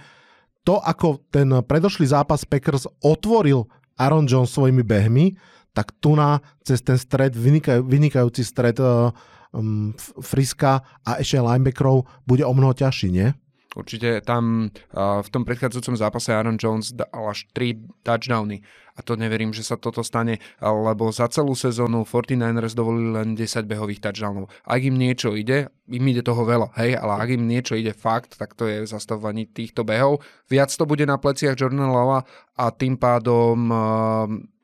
[0.68, 5.38] to, ako ten predošlý zápas Packers otvoril Aaron Jones svojimi behmi,
[5.76, 9.12] tak tu na cez ten stred, vynikaj, vynikajúci stred uh,
[9.56, 13.30] um, Friska a ešte linebackerov bude o mnoho ťažší, nie?
[13.76, 18.64] Určite tam v tom predchádzajúcom zápase Aaron Jones dal až 3 touchdowny
[18.96, 23.68] a to neverím, že sa toto stane, lebo za celú sezónu 49ers dovolili len 10
[23.68, 24.48] behových touchdownov.
[24.64, 28.40] Ak im niečo ide, im ide toho veľa, hej, ale ak im niečo ide fakt,
[28.40, 30.24] tak to je zastavovanie týchto behov.
[30.48, 32.24] Viac to bude na pleciach Jordana Lava
[32.56, 33.68] a tým pádom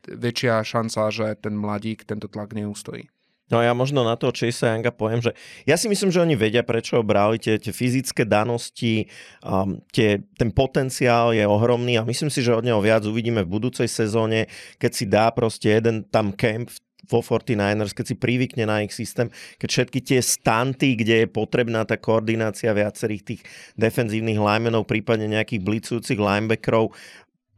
[0.08, 3.12] väčšia šanca, že ten mladík tento tlak neustojí.
[3.52, 5.36] No ja možno na to Chase Younga poviem, že
[5.68, 9.12] ja si myslím, že oni vedia, prečo ho brali, tie, tie fyzické danosti,
[9.44, 13.52] um, tie, ten potenciál je ohromný a myslím si, že od neho viac uvidíme v
[13.52, 14.48] budúcej sezóne,
[14.80, 16.72] keď si dá proste jeden tam camp
[17.12, 19.28] vo 49ers, keď si privykne na ich systém,
[19.60, 23.42] keď všetky tie stanty, kde je potrebná tá koordinácia viacerých tých
[23.76, 26.96] defenzívnych linemenov, prípadne nejakých blicujúcich linebackerov,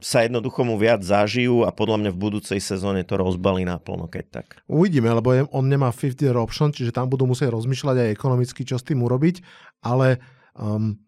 [0.03, 4.43] sa jednoducho mu viac zažijú a podľa mňa v budúcej sezóne to rozbalí naplno, keď
[4.43, 4.47] tak.
[4.67, 8.75] Uvidíme, lebo on nemá 50 year option, čiže tam budú musieť rozmýšľať aj ekonomicky, čo
[8.75, 9.39] s tým urobiť,
[9.79, 10.19] ale
[10.59, 10.99] um,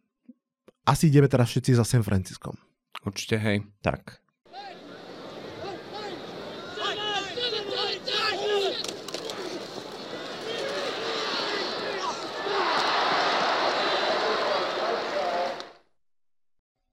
[0.87, 2.55] asi ideme teraz všetci za San Franciskom.
[3.03, 3.67] Určite, hej.
[3.83, 4.24] Tak.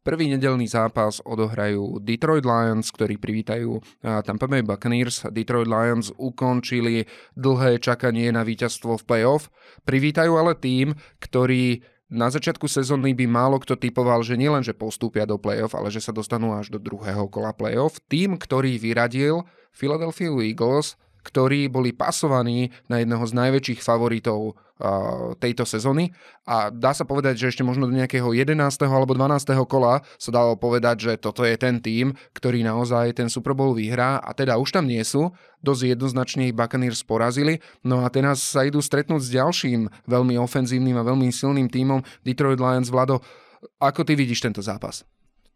[0.02, 5.30] Prvý nedelný zápas odohrajú Detroit Lions, ktorí privítajú Tampa Bay Buccaneers.
[5.30, 7.06] Detroit Lions ukončili
[7.38, 9.46] dlhé čakanie na víťazstvo v playoff.
[9.86, 15.22] Privítajú ale tým, ktorý na začiatku sezóny by málo kto typoval, že nielen, že postúpia
[15.22, 18.02] do playoff, ale že sa dostanú až do druhého kola playoff.
[18.10, 24.58] Tým, ktorý vyradil Philadelphia Eagles, ktorí boli pasovaní na jedného z najväčších favoritov
[25.38, 26.10] tejto sezóny
[26.42, 28.58] a dá sa povedať, že ešte možno do nejakého 11.
[28.82, 29.54] alebo 12.
[29.70, 34.18] kola sa dalo povedať, že toto je ten tým, ktorý naozaj ten Super Bowl vyhrá
[34.18, 35.30] a teda už tam nie sú,
[35.62, 40.98] dosť jednoznačne ich Buccaneers porazili, no a teraz sa idú stretnúť s ďalším veľmi ofenzívnym
[40.98, 42.90] a veľmi silným tímom Detroit Lions.
[42.90, 43.22] Vlado,
[43.78, 45.06] ako ty vidíš tento zápas?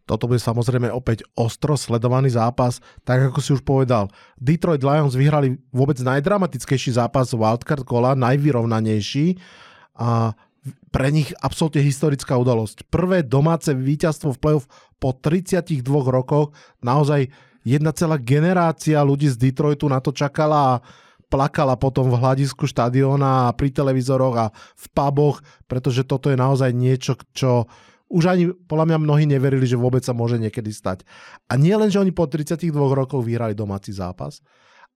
[0.07, 4.07] Toto bude samozrejme opäť ostro sledovaný zápas, tak ako si už povedal.
[4.39, 9.35] Detroit Lions vyhrali vôbec najdramatickejší zápas wildcard kola, najvyrovnanejší
[9.99, 10.39] a
[10.95, 12.87] pre nich absolútne historická udalosť.
[12.87, 14.71] Prvé domáce víťazstvo v play-off
[15.03, 17.31] po 32 rokoch, naozaj
[17.67, 20.81] jedna celá generácia ľudí z Detroitu na to čakala a
[21.27, 26.71] plakala potom v hľadisku štadióna a pri televízoroch a v puboch, pretože toto je naozaj
[26.71, 27.67] niečo, čo
[28.07, 31.03] už ani podľa mňa mnohí neverili, že vôbec sa môže niekedy stať.
[31.51, 34.39] A nie len, že oni po 32 rokoch vyhrali domáci zápas,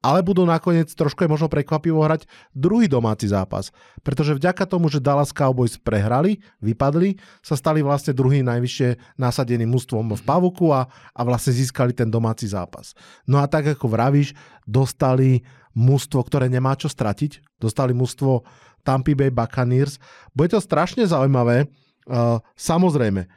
[0.00, 2.24] ale budú nakoniec trošku aj možno prekvapivo hrať
[2.56, 3.68] druhý domáci zápas.
[4.00, 10.16] Pretože vďaka tomu, že Dallas Cowboys prehrali, vypadli, sa stali vlastne druhým najvyššie nasadeným mústvom
[10.16, 12.96] v Pavuku a, a vlastne získali ten domáci zápas.
[13.28, 14.32] No a tak ako vravíš,
[14.64, 15.44] dostali
[15.76, 17.60] mústvo, ktoré nemá čo stratiť.
[17.60, 18.48] Dostali mústvo
[18.80, 20.00] Tampa Bay Buccaneers.
[20.32, 21.68] Bude to strašne zaujímavé,
[22.08, 23.28] Uh, samozrejme,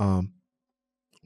[0.00, 0.22] uh,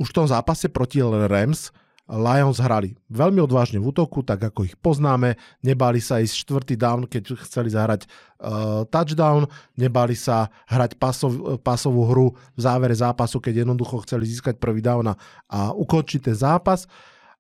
[0.00, 1.72] už v tom zápase proti Rams
[2.12, 5.38] Lions hrali veľmi odvážne v útoku, tak ako ich poznáme.
[5.64, 9.48] Nebali sa ísť štvrtý down, keď chceli zahrať uh, touchdown.
[9.78, 12.26] Nebali sa hrať pasov, pasovú hru
[12.58, 15.16] v závere zápasu, keď jednoducho chceli získať prvý down a,
[15.48, 16.84] a ukončiť ten zápas.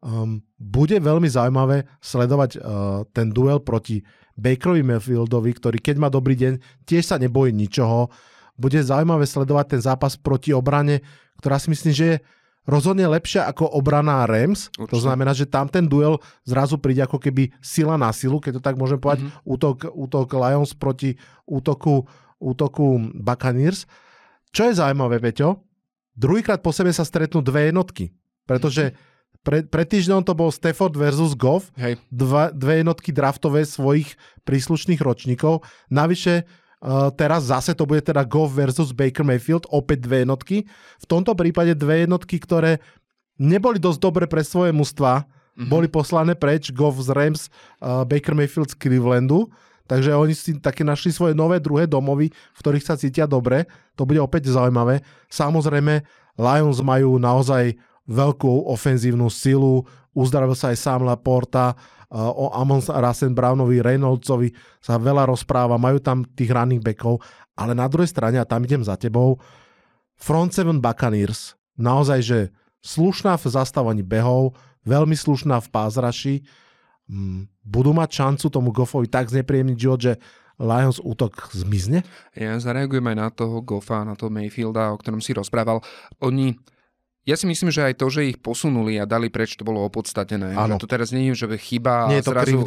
[0.02, 4.02] Um, bude veľmi zaujímavé sledovať uh, ten duel proti
[4.38, 8.08] Bakerovi Mayfieldovi, ktorý keď má dobrý deň, tiež sa nebojí ničoho
[8.56, 11.00] bude zaujímavé sledovať ten zápas proti obrane,
[11.40, 12.16] ktorá si myslím, že je
[12.68, 14.70] rozhodne lepšia ako obrana Rams.
[14.78, 14.92] Určite.
[14.94, 18.62] To znamená, že tam ten duel zrazu príde ako keby sila na silu, keď to
[18.62, 19.42] tak môžem povedať, mm-hmm.
[19.46, 22.06] útok, útok Lions proti útoku,
[22.38, 23.88] útoku Buccaneers.
[24.54, 25.58] Čo je zaujímavé, Peťo?
[26.12, 28.12] Druhýkrát po sebe sa stretnú dve jednotky,
[28.44, 28.92] pretože
[29.42, 31.98] pre, pred týždňom to bol Stafford versus Goff, Hej.
[32.12, 34.14] Dva, dve jednotky draftové svojich
[34.46, 35.66] príslušných ročníkov.
[35.90, 36.46] Navyše
[36.82, 40.66] Uh, teraz zase to bude teda Goff versus Baker Mayfield, opäť dve jednotky.
[40.98, 42.82] V tomto prípade dve jednotky, ktoré
[43.38, 45.70] neboli dosť dobre pre svoje mužstva, mm-hmm.
[45.70, 47.46] boli poslané preč, Goff z Rams,
[47.78, 49.46] uh, Baker Mayfield z Clevelandu.
[49.86, 53.70] Takže oni si také našli svoje nové druhé domovy, v ktorých sa cítia dobre.
[53.94, 55.06] To bude opäť zaujímavé.
[55.30, 56.02] Samozrejme,
[56.34, 57.78] Lions majú naozaj
[58.10, 61.78] veľkú ofenzívnu silu, uzdravil sa aj sám Laporta,
[62.12, 64.52] o Amon Rasen Brownovi, Reynoldsovi
[64.84, 67.24] sa veľa rozpráva, majú tam tých running backov,
[67.56, 69.40] ale na druhej strane, a tam idem za tebou,
[70.20, 72.38] Front 7 Buccaneers, naozaj, že
[72.84, 76.34] slušná v zastávaní behov, veľmi slušná v pázraši,
[77.08, 80.14] mm, budú mať šancu tomu Goffovi tak znepríjemniť život, že
[80.60, 82.04] Lions útok zmizne?
[82.36, 85.80] Ja zareagujem aj na toho Goffa, na toho Mayfielda, o ktorom si rozprával.
[86.22, 86.54] Oni
[87.22, 90.58] ja si myslím, že aj to, že ich posunuli a dali preč, to bolo opodstatené.
[90.58, 92.58] Že to teraz nie je, že chyba nie je to zrazu,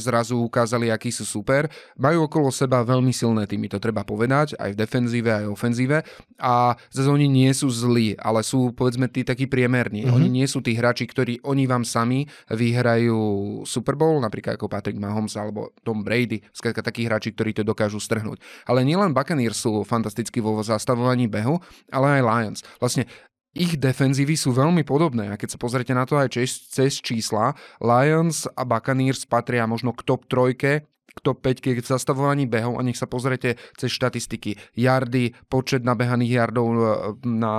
[0.00, 1.68] zrazu ukázali, aký sú super.
[2.00, 5.96] Majú okolo seba veľmi silné týmy, to treba povedať, aj v defenzíve, aj v ofenzíve.
[6.40, 10.08] A zase oni nie sú zlí, ale sú povedzme tí takí priemerní.
[10.08, 10.16] Mm-hmm.
[10.16, 13.20] Oni nie sú tí hráči, ktorí oni vám sami vyhrajú
[13.68, 18.00] Super Bowl, napríklad ako Patrick Mahomes alebo Tom Brady, skrátka takí hráči, ktorí to dokážu
[18.00, 18.40] strhnúť.
[18.64, 21.60] Ale nielen Buccaneers sú fantasticky vo zastavovaní behu,
[21.92, 22.60] ale aj Lions.
[22.80, 23.04] Vlastne
[23.50, 27.58] ich defenzívy sú veľmi podobné a keď sa pozrite na to aj cez, cez čísla,
[27.82, 32.86] Lions a Buccaneers patria možno k top trojke, k top 5 v zastavovaní behov a
[32.86, 34.54] nech sa pozrite cez štatistiky.
[34.78, 36.78] Jardy, počet nabehaných jardov e,
[37.26, 37.54] na,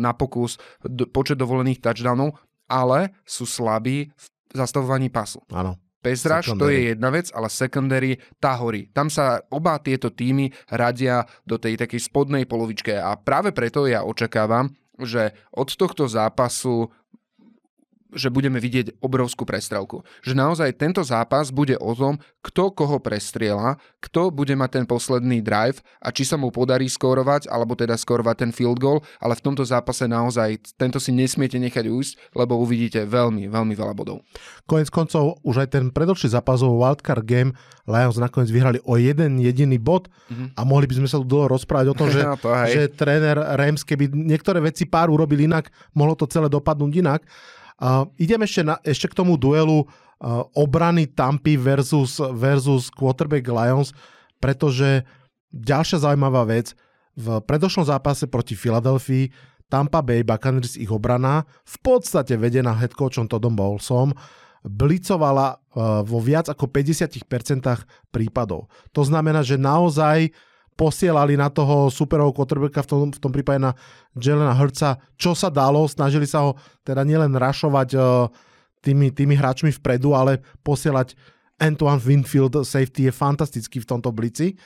[0.00, 4.24] na pokus, do, počet dovolených touchdownov, ale sú slabí v
[4.56, 5.44] zastavovaní pasu.
[5.52, 5.76] Áno.
[6.04, 8.92] Pezraž to je jedna vec, ale secondary tá horí.
[8.92, 14.04] Tam sa oba tieto týmy radia do tej takej spodnej polovičke a práve preto ja
[14.04, 14.68] očakávam,
[15.02, 16.90] že od tohto zápasu
[18.14, 20.06] že budeme vidieť obrovskú prestrelku.
[20.22, 25.42] Že naozaj tento zápas bude o tom, kto koho prestriela, kto bude mať ten posledný
[25.44, 29.44] drive a či sa mu podarí skórovať, alebo teda skórovať ten field goal, ale v
[29.44, 34.22] tomto zápase naozaj tento si nesmiete nechať ujsť, lebo uvidíte veľmi, veľmi veľa bodov.
[34.64, 37.52] Konec koncov už aj ten predlčný zápas o Wildcard Game
[37.84, 40.56] Lions nakoniec vyhrali o jeden jediný bod mm-hmm.
[40.56, 43.36] a mohli by sme sa tu dlho rozprávať o tom, že, no to že tréner
[43.36, 47.22] Rams, keby niektoré veci pár urobil inak, mohlo to celé dopadnúť inak.
[47.74, 53.90] Uh, idem ešte, na, ešte k tomu duelu uh, obrany Tampy versus, versus quarterback Lions,
[54.38, 55.02] pretože
[55.50, 56.74] ďalšia zaujímavá vec,
[57.14, 59.30] v predošlom zápase proti Filadelfii
[59.70, 64.14] Tampa Bay Buccaneers ich obrana, v podstate vedená head coachom Todom Bowlesom,
[64.64, 67.26] blicovala uh, vo viac ako 50%
[68.08, 68.70] prípadov.
[68.96, 70.32] To znamená, že naozaj
[70.74, 73.72] posielali na toho superového quarterbacka, v tom, v tom prípade na
[74.18, 78.26] Jelena Hrca, čo sa dalo, snažili sa ho teda nielen rašovať uh,
[78.82, 81.14] tými, tými hráčmi vpredu, ale posielať
[81.62, 84.58] Antoine Winfield safety je fantastický v tomto blici.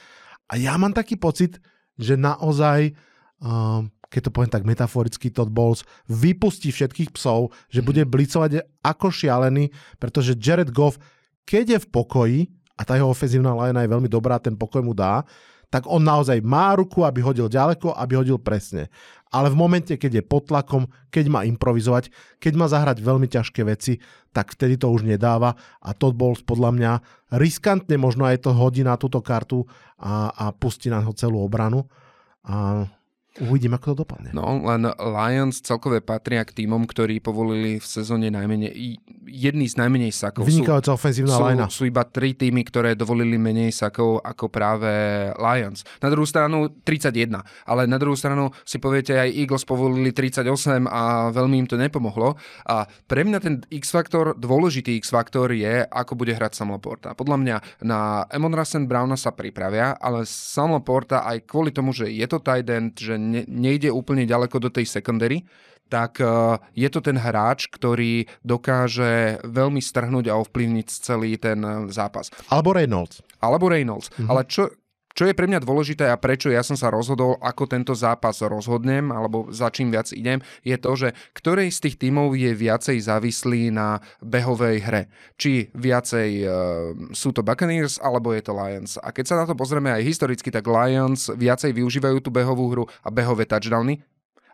[0.49, 1.61] A ja mám taký pocit,
[2.01, 2.97] že naozaj,
[3.45, 8.11] uh, keď to poviem tak metaforicky, Todd Bowles vypustí všetkých psov, že bude mhm.
[8.11, 9.69] blicovať ako šialený,
[10.01, 10.97] pretože Jared Goff,
[11.45, 12.41] keď je v pokoji,
[12.79, 15.27] a tá jeho ofenzívna line je veľmi dobrá, ten pokoj mu dá,
[15.69, 18.89] tak on naozaj má ruku, aby hodil ďaleko, aby hodil presne.
[19.29, 22.09] Ale v momente, keď je pod tlakom, keď má improvizovať,
[22.41, 24.01] keď má zahrať veľmi ťažké veci,
[24.33, 25.53] tak vtedy to už nedáva
[25.85, 26.93] a to bol podľa mňa
[27.37, 29.69] riskantne možno aj to hodí na túto kartu
[30.01, 31.85] a, a pustí na ho celú obranu.
[32.49, 32.89] A
[33.39, 34.31] Uvidím, ako to dopadne.
[34.35, 38.99] No, len Lions celkové patria k týmom, ktorí povolili v sezóne najmenej,
[39.31, 40.49] jedný z najmenej sakov.
[40.49, 41.65] Vynikajúca ofenzívna sú, lajna.
[41.71, 44.91] Sú iba tri týmy, ktoré dovolili menej sakov ako práve
[45.39, 45.87] Lions.
[46.03, 51.31] Na druhú stranu 31, ale na druhú stranu si poviete aj Eagles povolili 38 a
[51.31, 52.35] veľmi im to nepomohlo.
[52.67, 57.15] A pre mňa ten X-faktor, dôležitý X-faktor je, ako bude hrať Samuel Porta.
[57.15, 62.11] Podľa mňa na Emon Rasen Browna sa pripravia, ale Samuel Porta aj kvôli tomu, že
[62.11, 65.45] je to tight end, že ne, nejde úplne ďaleko do tej secondary,
[65.89, 71.89] tak uh, je to ten hráč, ktorý dokáže veľmi strhnúť a ovplyvniť celý ten uh,
[71.89, 72.29] zápas.
[72.53, 73.25] Alebo Reynolds.
[73.41, 74.13] Alebo Reynolds.
[74.13, 74.29] Mm-hmm.
[74.29, 74.69] Ale čo,
[75.19, 79.11] čo je pre mňa dôležité a prečo ja som sa rozhodol, ako tento zápas rozhodnem,
[79.11, 83.75] alebo za čím viac idem, je to, že ktorej z tých tímov je viacej závislý
[83.75, 85.03] na behovej hre.
[85.35, 86.51] Či viacej uh,
[87.11, 88.95] sú to Buccaneers, alebo je to Lions.
[89.03, 92.85] A keď sa na to pozrieme aj historicky, tak Lions viacej využívajú tú behovú hru
[93.03, 93.99] a behové touchdowny,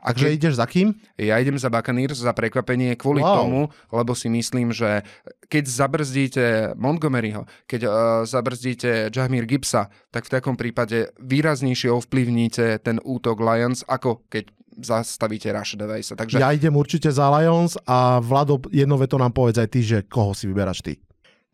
[0.04, 0.92] Takže keď, ideš za kým?
[1.16, 3.40] Ja idem za Buccaneers za prekvapenie kvôli wow.
[3.40, 5.00] tomu, lebo si myslím, že
[5.48, 6.44] keď zabrzdíte
[6.76, 7.92] Montgomeryho, keď uh,
[8.28, 15.48] zabrzdíte Jahmir Gibsa, tak v takom prípade výraznejšie ovplyvníte ten útok Lions, ako keď zastavíte
[15.54, 16.18] Rush Devejsa.
[16.18, 16.42] Takže...
[16.42, 20.34] Ja idem určite za Lions a Vlado, jedno veto nám povedz aj ty, že koho
[20.34, 20.98] si vyberáš ty.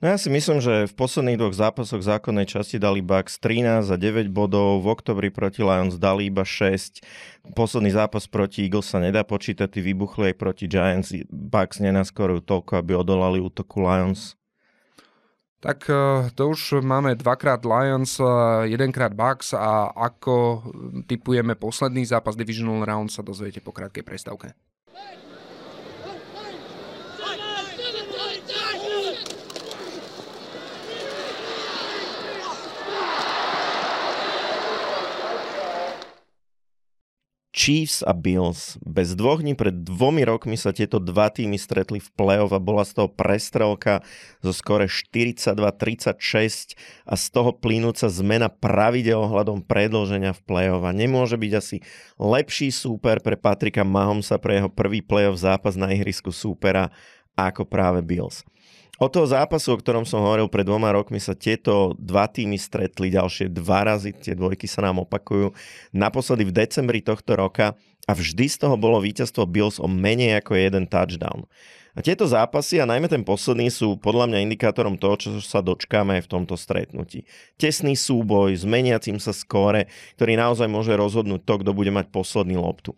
[0.00, 3.96] No ja si myslím, že v posledných dvoch zápasoch zákonnej časti dali Bucks 13 a
[4.00, 7.04] 9 bodov, v oktobri proti Lions dali iba 6.
[7.52, 11.12] Posledný zápas proti Eagles sa nedá počítať, tí vybuchli aj proti Giants.
[11.28, 14.40] Bucks nenaskorujú toľko, aby odolali útoku Lions.
[15.60, 18.24] Tak eh, to už máme dvakrát Lions, eh,
[18.72, 20.64] jedenkrát Bucks a ako
[21.04, 24.56] typujeme posledný zápas Divisional Round sa dozviete po krátkej prestávke.
[37.70, 38.82] Chiefs a Bills.
[38.82, 42.82] Bez dvoch dní pred dvomi rokmi sa tieto dva týmy stretli v play-off a bola
[42.82, 44.02] z toho prestrelka
[44.42, 46.74] zo skore 42-36
[47.06, 50.82] a z toho plynúca zmena pravidel ohľadom predlženia v play-off.
[50.82, 51.78] A nemôže byť asi
[52.18, 56.90] lepší súper pre Patrika Mahomsa pre jeho prvý play-off zápas na ihrisku súpera
[57.38, 58.42] ako práve Bills.
[59.00, 63.08] Od toho zápasu, o ktorom som hovoril pred dvoma rokmi, sa tieto dva týmy stretli
[63.08, 65.56] ďalšie dva razy, tie dvojky sa nám opakujú.
[65.96, 67.72] Naposledy v decembri tohto roka
[68.04, 71.48] a vždy z toho bolo víťazstvo Bills o menej ako jeden touchdown.
[71.96, 76.20] A tieto zápasy, a najmä ten posledný, sú podľa mňa indikátorom toho, čo sa dočkáme
[76.20, 77.24] v tomto stretnutí.
[77.56, 79.88] Tesný súboj s meniacim sa skóre,
[80.20, 82.94] ktorý naozaj môže rozhodnúť to, kto bude mať posledný loptu.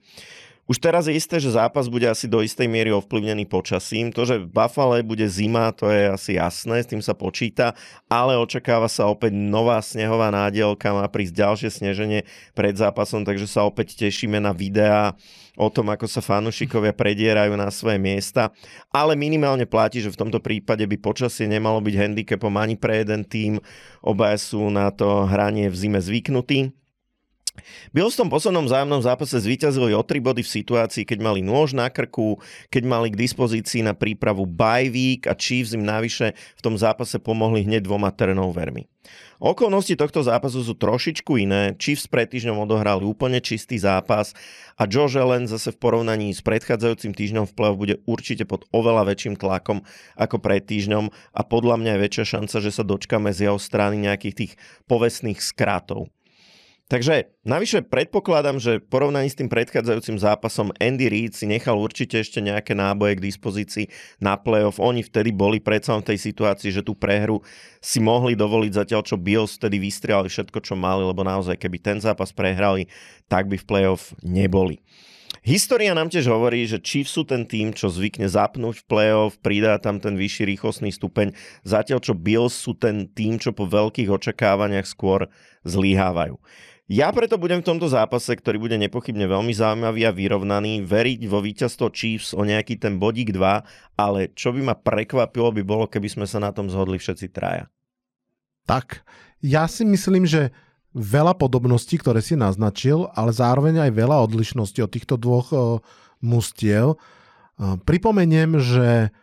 [0.71, 4.15] Už teraz je isté, že zápas bude asi do istej miery ovplyvnený počasím.
[4.15, 7.75] To, že v Buffale bude zima, to je asi jasné, s tým sa počíta,
[8.07, 12.21] ale očakáva sa opäť nová snehová nádielka, má prísť ďalšie sneženie
[12.55, 15.19] pred zápasom, takže sa opäť tešíme na videá
[15.59, 18.55] o tom, ako sa fanúšikovia predierajú na svoje miesta.
[18.95, 23.27] Ale minimálne platí, že v tomto prípade by počasie nemalo byť handicapom ani pre jeden
[23.27, 23.59] tým.
[23.99, 26.71] Obaja sú na to hranie v zime zvyknutí.
[27.93, 31.77] Bills v tom poslednom zájomnom zápase zvíťazili o 3 body v situácii, keď mali nôž
[31.77, 32.41] na krku,
[32.73, 37.21] keď mali k dispozícii na prípravu bye week a Chiefs im navyše v tom zápase
[37.21, 38.89] pomohli hneď dvoma turnovermi.
[39.43, 41.75] Okolnosti tohto zápasu sú trošičku iné.
[41.77, 44.33] Chiefs pred týždňom odohrali úplne čistý zápas
[44.79, 49.11] a Josh Allen zase v porovnaní s predchádzajúcim týždňom v play bude určite pod oveľa
[49.11, 49.83] väčším tlakom
[50.15, 53.99] ako pred týždňom a podľa mňa je väčšia šanca, že sa dočkame z jeho strany
[54.01, 54.53] nejakých tých
[54.87, 56.09] povestných skratov.
[56.93, 62.45] Takže navyše predpokladám, že porovnaní s tým predchádzajúcim zápasom Andy Reid si nechal určite ešte
[62.45, 63.89] nejaké náboje k dispozícii
[64.21, 64.77] na playoff.
[64.77, 67.41] Oni vtedy boli predsa v tej situácii, že tú prehru
[67.81, 71.97] si mohli dovoliť zatiaľ, čo Bills vtedy vystriali všetko, čo mali, lebo naozaj keby ten
[71.97, 72.93] zápas prehrali,
[73.25, 74.77] tak by v playoff neboli.
[75.41, 79.81] História nám tiež hovorí, že Chiefs sú ten tým, čo zvykne zapnúť v playoff, pridá
[79.81, 81.33] tam ten vyšší rýchlostný stupeň,
[81.65, 85.33] zatiaľ čo Bills sú ten tým, čo po veľkých očakávaniach skôr
[85.65, 86.37] zlyhávajú.
[86.91, 91.39] Ja preto budem v tomto zápase, ktorý bude nepochybne veľmi zaujímavý a vyrovnaný, veriť vo
[91.39, 96.11] víťazstvo Chiefs o nejaký ten bodík 2, ale čo by ma prekvapilo by bolo, keby
[96.11, 97.71] sme sa na tom zhodli všetci traja.
[98.67, 99.07] Tak,
[99.43, 100.51] ja si myslím, že
[100.93, 105.81] veľa podobností, ktoré si naznačil, ale zároveň aj veľa odlišností od týchto dvoch uh,
[106.21, 106.99] mustiev.
[107.57, 109.15] Uh, pripomeniem, že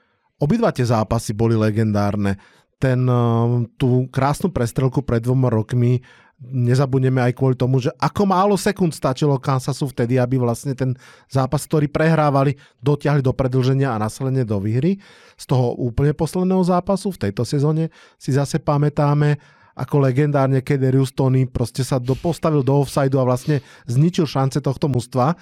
[0.42, 2.42] obidva tie zápasy boli legendárne.
[2.82, 6.02] Ten, uh, tú krásnu prestrelku pred dvoma rokmi
[6.40, 10.96] nezabudneme aj kvôli tomu, že ako málo sekúnd stačilo Kansasu vtedy, aby vlastne ten
[11.28, 15.04] zápas, ktorý prehrávali, dotiahli do predlženia a následne do výhry.
[15.36, 19.36] Z toho úplne posledného zápasu v tejto sezóne si zase pamätáme,
[19.80, 24.92] ako legendárne Kederius Tony proste sa do, postavil do offside a vlastne zničil šance tohto
[24.92, 25.40] mužstva.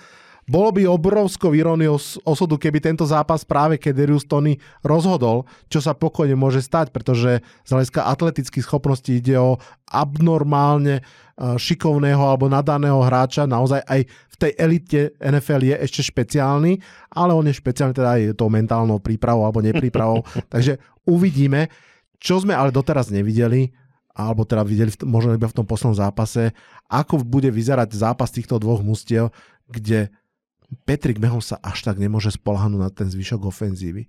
[0.48, 6.40] Bolo by obrovskou iróniou osudu, keby tento zápas práve Kederius Tony rozhodol, čo sa pokojne
[6.40, 9.60] môže stať, pretože z hľadiska atletických schopností ide o
[9.92, 11.02] abnormálne e,
[11.60, 16.80] šikovného alebo nadaného hráča, naozaj aj v tej elite NFL je ešte špeciálny,
[17.12, 20.24] ale on je špeciálny teda aj tou mentálnou prípravou alebo neprípravou.
[20.54, 21.68] Takže uvidíme,
[22.24, 23.76] čo sme ale doteraz nevideli,
[24.16, 26.56] alebo teda videli možno iba v tom poslednom zápase,
[26.88, 29.36] ako bude vyzerať zápas týchto dvoch mustiev,
[29.68, 30.08] kde
[30.84, 34.08] Patrick Mahomes sa až tak nemôže spolahnúť na ten zvyšok ofenzívy.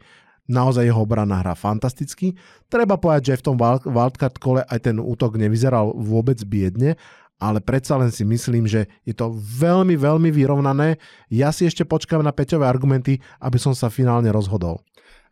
[0.48, 2.34] Naozaj jeho obrana hrá fantasticky.
[2.72, 6.96] Treba povedať, že v tom wildcard kole aj ten útok nevyzeral vôbec biedne,
[7.38, 10.96] ale predsa len si myslím, že je to veľmi, veľmi vyrovnané.
[11.30, 14.82] Ja si ešte počkám na Peťové argumenty, aby som sa finálne rozhodol.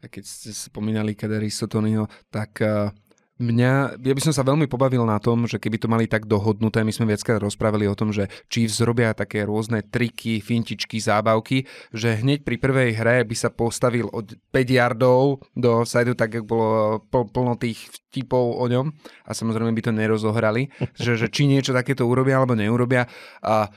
[0.05, 2.93] A keď ste spomínali Kaderi Sotonyho, tak uh
[3.37, 6.81] Mňa, ja by som sa veľmi pobavil na tom, že keby to mali tak dohodnuté,
[6.81, 12.17] my sme viackrát rozprávali o tom, že Chiefs robia také rôzne triky, fintičky, zábavky, že
[12.17, 17.25] hneď pri prvej hre by sa postavil od 5 yardov do sajdu, tak ako bolo
[17.29, 17.77] plno tých
[18.09, 18.89] vtipov o ňom
[19.29, 23.05] a samozrejme by to nerozohrali, že, že či niečo takéto urobia alebo neurobia.
[23.45, 23.69] A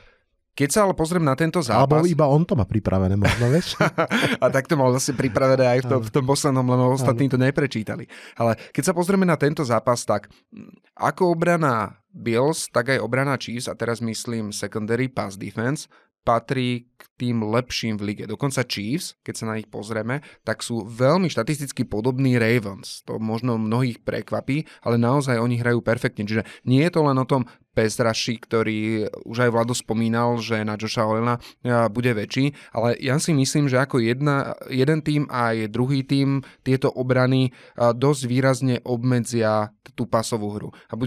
[0.60, 1.88] keď sa ale pozriem na tento zápas...
[1.88, 3.80] Alebo iba on to má pripravené, možno, vieš?
[4.43, 7.39] a tak to mal zase pripravené aj v tom, v tom poslednom, len ostatní to
[7.39, 8.03] neprečítali.
[8.36, 13.39] Ale keď sa pozrieme na tento zápas, tak mm, ako obrana Bills, tak aj obrana
[13.39, 15.88] Chiefs, a teraz myslím secondary pass defense,
[16.30, 18.24] patrí k tým lepším v lige.
[18.30, 23.02] Dokonca Chiefs, keď sa na nich pozrieme, tak sú veľmi štatisticky podobní Ravens.
[23.10, 26.30] To možno mnohých prekvapí, ale naozaj oni hrajú perfektne.
[26.30, 30.76] Čiže nie je to len o tom Pezraši, ktorý už aj Vlado spomínal, že na
[30.76, 31.40] Joša Olena
[31.88, 36.44] bude väčší, ale ja si myslím, že ako jedna, jeden tým a aj druhý tým
[36.68, 40.70] tieto obrany dosť výrazne obmedzia tú pasovú hru.
[40.92, 41.00] A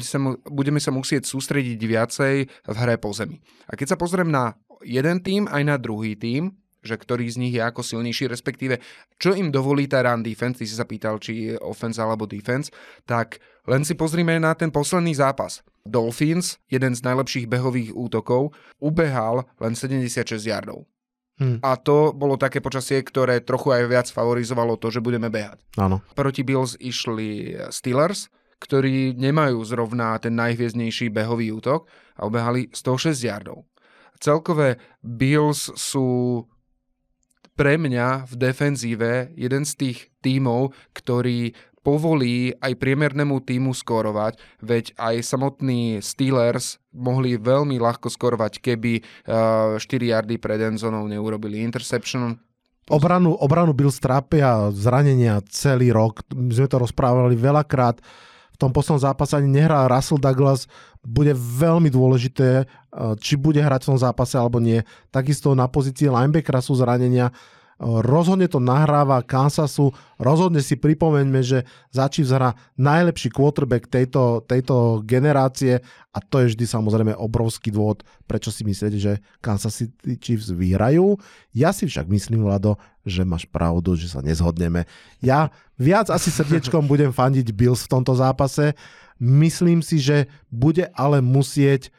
[0.49, 3.45] budeme sa musieť sústrediť viacej v hre po zemi.
[3.69, 7.55] A keď sa pozriem na jeden tým aj na druhý tým, že ktorý z nich
[7.55, 8.83] je ako silnejší, respektíve
[9.17, 12.75] čo im dovolí tá run defense, ty si sa pýtal, či je offense alebo defense,
[13.07, 13.39] tak
[13.71, 15.63] len si pozrime na ten posledný zápas.
[15.87, 18.51] Dolphins, jeden z najlepších behových útokov,
[18.83, 20.87] ubehal len 76 yardov.
[21.39, 21.59] Hmm.
[21.65, 25.59] A to bolo také počasie, ktoré trochu aj viac favorizovalo to, že budeme behať.
[25.81, 26.05] Áno.
[26.15, 28.31] Proti Bills išli Steelers,
[28.63, 33.67] ktorí nemajú zrovna ten najhviezdnejší behový útok a obehali 106 yardov
[34.23, 36.47] celkové Bills sú
[37.59, 41.53] pre mňa v defenzíve jeden z tých tímov, ktorý
[41.83, 49.77] povolí aj priemernému týmu skórovať, veď aj samotní Steelers mohli veľmi ľahko skórovať, keby uh,
[49.77, 52.39] 4 yardy pred endzónou neurobili interception.
[52.91, 56.23] Obranu, obranu Bill trápia zranenia celý rok.
[56.35, 58.03] My sme to rozprávali veľakrát.
[58.03, 58.32] V
[58.63, 60.71] tom poslednom zápase ani nehrá Russell Douglas.
[61.03, 62.71] Bude veľmi dôležité,
[63.19, 64.87] či bude hrať v tom zápase alebo nie.
[65.11, 67.35] Takisto na pozícii linebackera sú zranenia
[67.83, 75.03] rozhodne to nahráva Kansasu, rozhodne si pripomeňme, že za Chiefs hrá najlepší quarterback tejto, tejto
[75.03, 75.83] generácie
[76.15, 79.13] a to je vždy samozrejme obrovský dôvod, prečo si myslíte, že
[79.43, 81.19] Kansas City Chiefs vyhrajú.
[81.51, 84.87] Ja si však myslím, Vlado, že máš pravdu, že sa nezhodneme.
[85.19, 88.79] Ja viac asi srdiečkom budem fandiť Bills v tomto zápase.
[89.19, 91.91] Myslím si, že bude ale musieť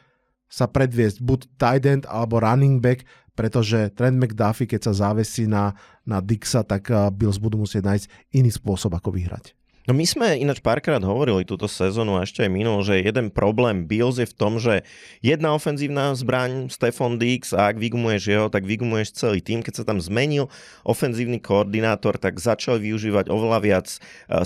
[0.54, 3.02] sa predviesť buď tight end alebo running back,
[3.34, 5.74] pretože Trent McDuffie, keď sa závesí na,
[6.06, 9.54] na Dixa, tak eh, Bills budú musieť nájsť iný spôsob, ako vyhrať.
[9.84, 13.84] No my sme ináč párkrát hovorili túto sezónu a ešte aj minul, že jeden problém
[13.84, 14.80] Bills je v tom, že
[15.20, 19.60] jedna ofenzívna zbraň, Stefan Dix, a ak vygumuješ jeho, tak vygumuješ celý tým.
[19.60, 20.48] Keď sa tam zmenil
[20.88, 23.98] ofenzívny koordinátor, tak začal využívať oveľa viac e,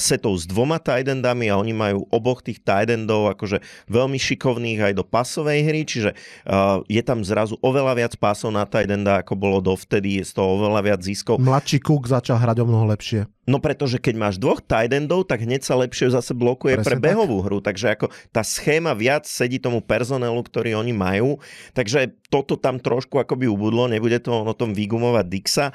[0.02, 5.06] setov s dvoma tidendami a oni majú oboch tých tidendov akože veľmi šikovných aj do
[5.06, 6.10] pasovej hry, čiže
[6.50, 10.58] uh, je tam zrazu oveľa viac pásov na tidenda, ako bolo dovtedy, je z toho
[10.58, 11.38] oveľa viac ziskov.
[11.38, 13.30] Mladší Cook začal hrať o mnoho lepšie.
[13.48, 16.94] No pretože keď máš dvoch tight endov, tak hneď sa lepšie zase blokuje Presne pre
[17.00, 17.44] behovú tak.
[17.48, 17.58] hru.
[17.64, 21.40] Takže ako tá schéma viac sedí tomu personelu, ktorý oni majú.
[21.72, 25.66] Takže toto tam trošku akoby ubudlo, nebude to o tom vygumovať Dixa.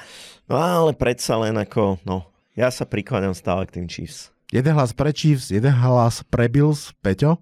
[0.45, 4.29] No ale predsa len ako, no, ja sa prikláňam stále k tým Chiefs.
[4.53, 6.93] Jeden hlas pre Chiefs, jeden hlas pre Bills.
[7.01, 7.41] Peťo?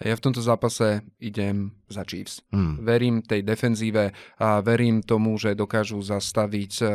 [0.00, 2.40] Ja v tomto zápase idem za Chiefs.
[2.48, 2.80] Hmm.
[2.80, 6.90] Verím tej defenzíve a verím tomu, že dokážu zastaviť uh,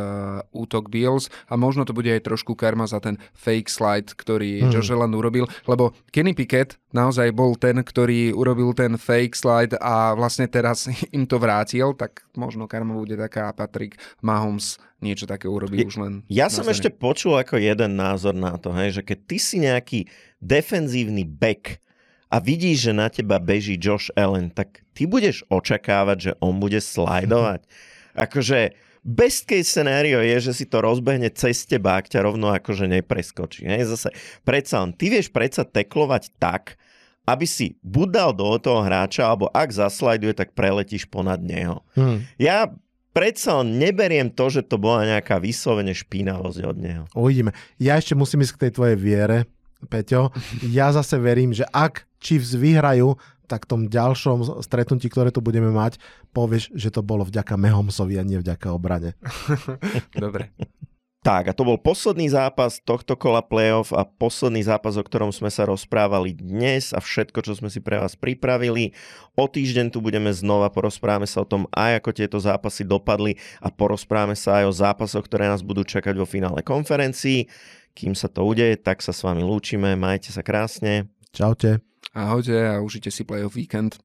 [0.50, 4.72] útok Bills a možno to bude aj trošku karma za ten fake slide, ktorý hmm.
[4.74, 10.18] Josh Allen urobil, lebo Kenny Pickett naozaj bol ten, ktorý urobil ten fake slide a
[10.18, 15.86] vlastne teraz im to vrátil, tak možno karma bude taká Patrick Mahomes niečo také urobí
[15.86, 16.26] už len.
[16.26, 20.00] Ja som ešte počul ako jeden názor na to, hej, že keď ty si nejaký
[20.42, 21.78] defenzívny back,
[22.36, 26.84] a vidíš, že na teba beží Josh Allen, tak ty budeš očakávať, že on bude
[26.84, 27.64] slajdovať.
[28.28, 28.76] Akože
[29.08, 33.64] best case scenario je, že si to rozbehne cez teba, ak ťa rovno akože nepreskočí.
[33.70, 33.96] Hej?
[33.96, 34.10] Zase
[34.44, 36.76] predsa on, ty vieš predsa teklovať tak,
[37.24, 41.86] aby si buď dal do toho hráča, alebo ak zaslajduje, tak preletíš ponad neho.
[41.94, 42.26] Hmm.
[42.42, 42.74] Ja
[43.16, 47.04] predsa len neberiem to, že to bola nejaká vyslovene špinavosť od neho.
[47.16, 47.56] Uvidíme.
[47.80, 49.38] Ja ešte musím ísť k tej tvojej viere,
[49.84, 50.32] Peťo.
[50.76, 55.70] Ja zase verím, že ak Chiefs vyhrajú, tak v tom ďalšom stretnutí, ktoré tu budeme
[55.70, 56.02] mať,
[56.34, 59.14] povieš, že to bolo vďaka Mehomsovi a nie vďaka obrane.
[60.18, 60.50] Dobre.
[61.26, 65.50] Tak, a to bol posledný zápas tohto kola playoff a posledný zápas, o ktorom sme
[65.50, 68.94] sa rozprávali dnes a všetko, čo sme si pre vás pripravili.
[69.34, 73.74] O týždeň tu budeme znova, porozprávame sa o tom aj ako tieto zápasy dopadli a
[73.74, 77.50] porozprávame sa aj o zápasoch, ktoré nás budú čakať vo finále konferencií.
[77.96, 81.08] Kým sa to udeje, tak sa s vami lúčime, majte sa krásne.
[81.32, 81.80] Čaute.
[82.12, 83.96] Ahojte a užite si playoff víkend.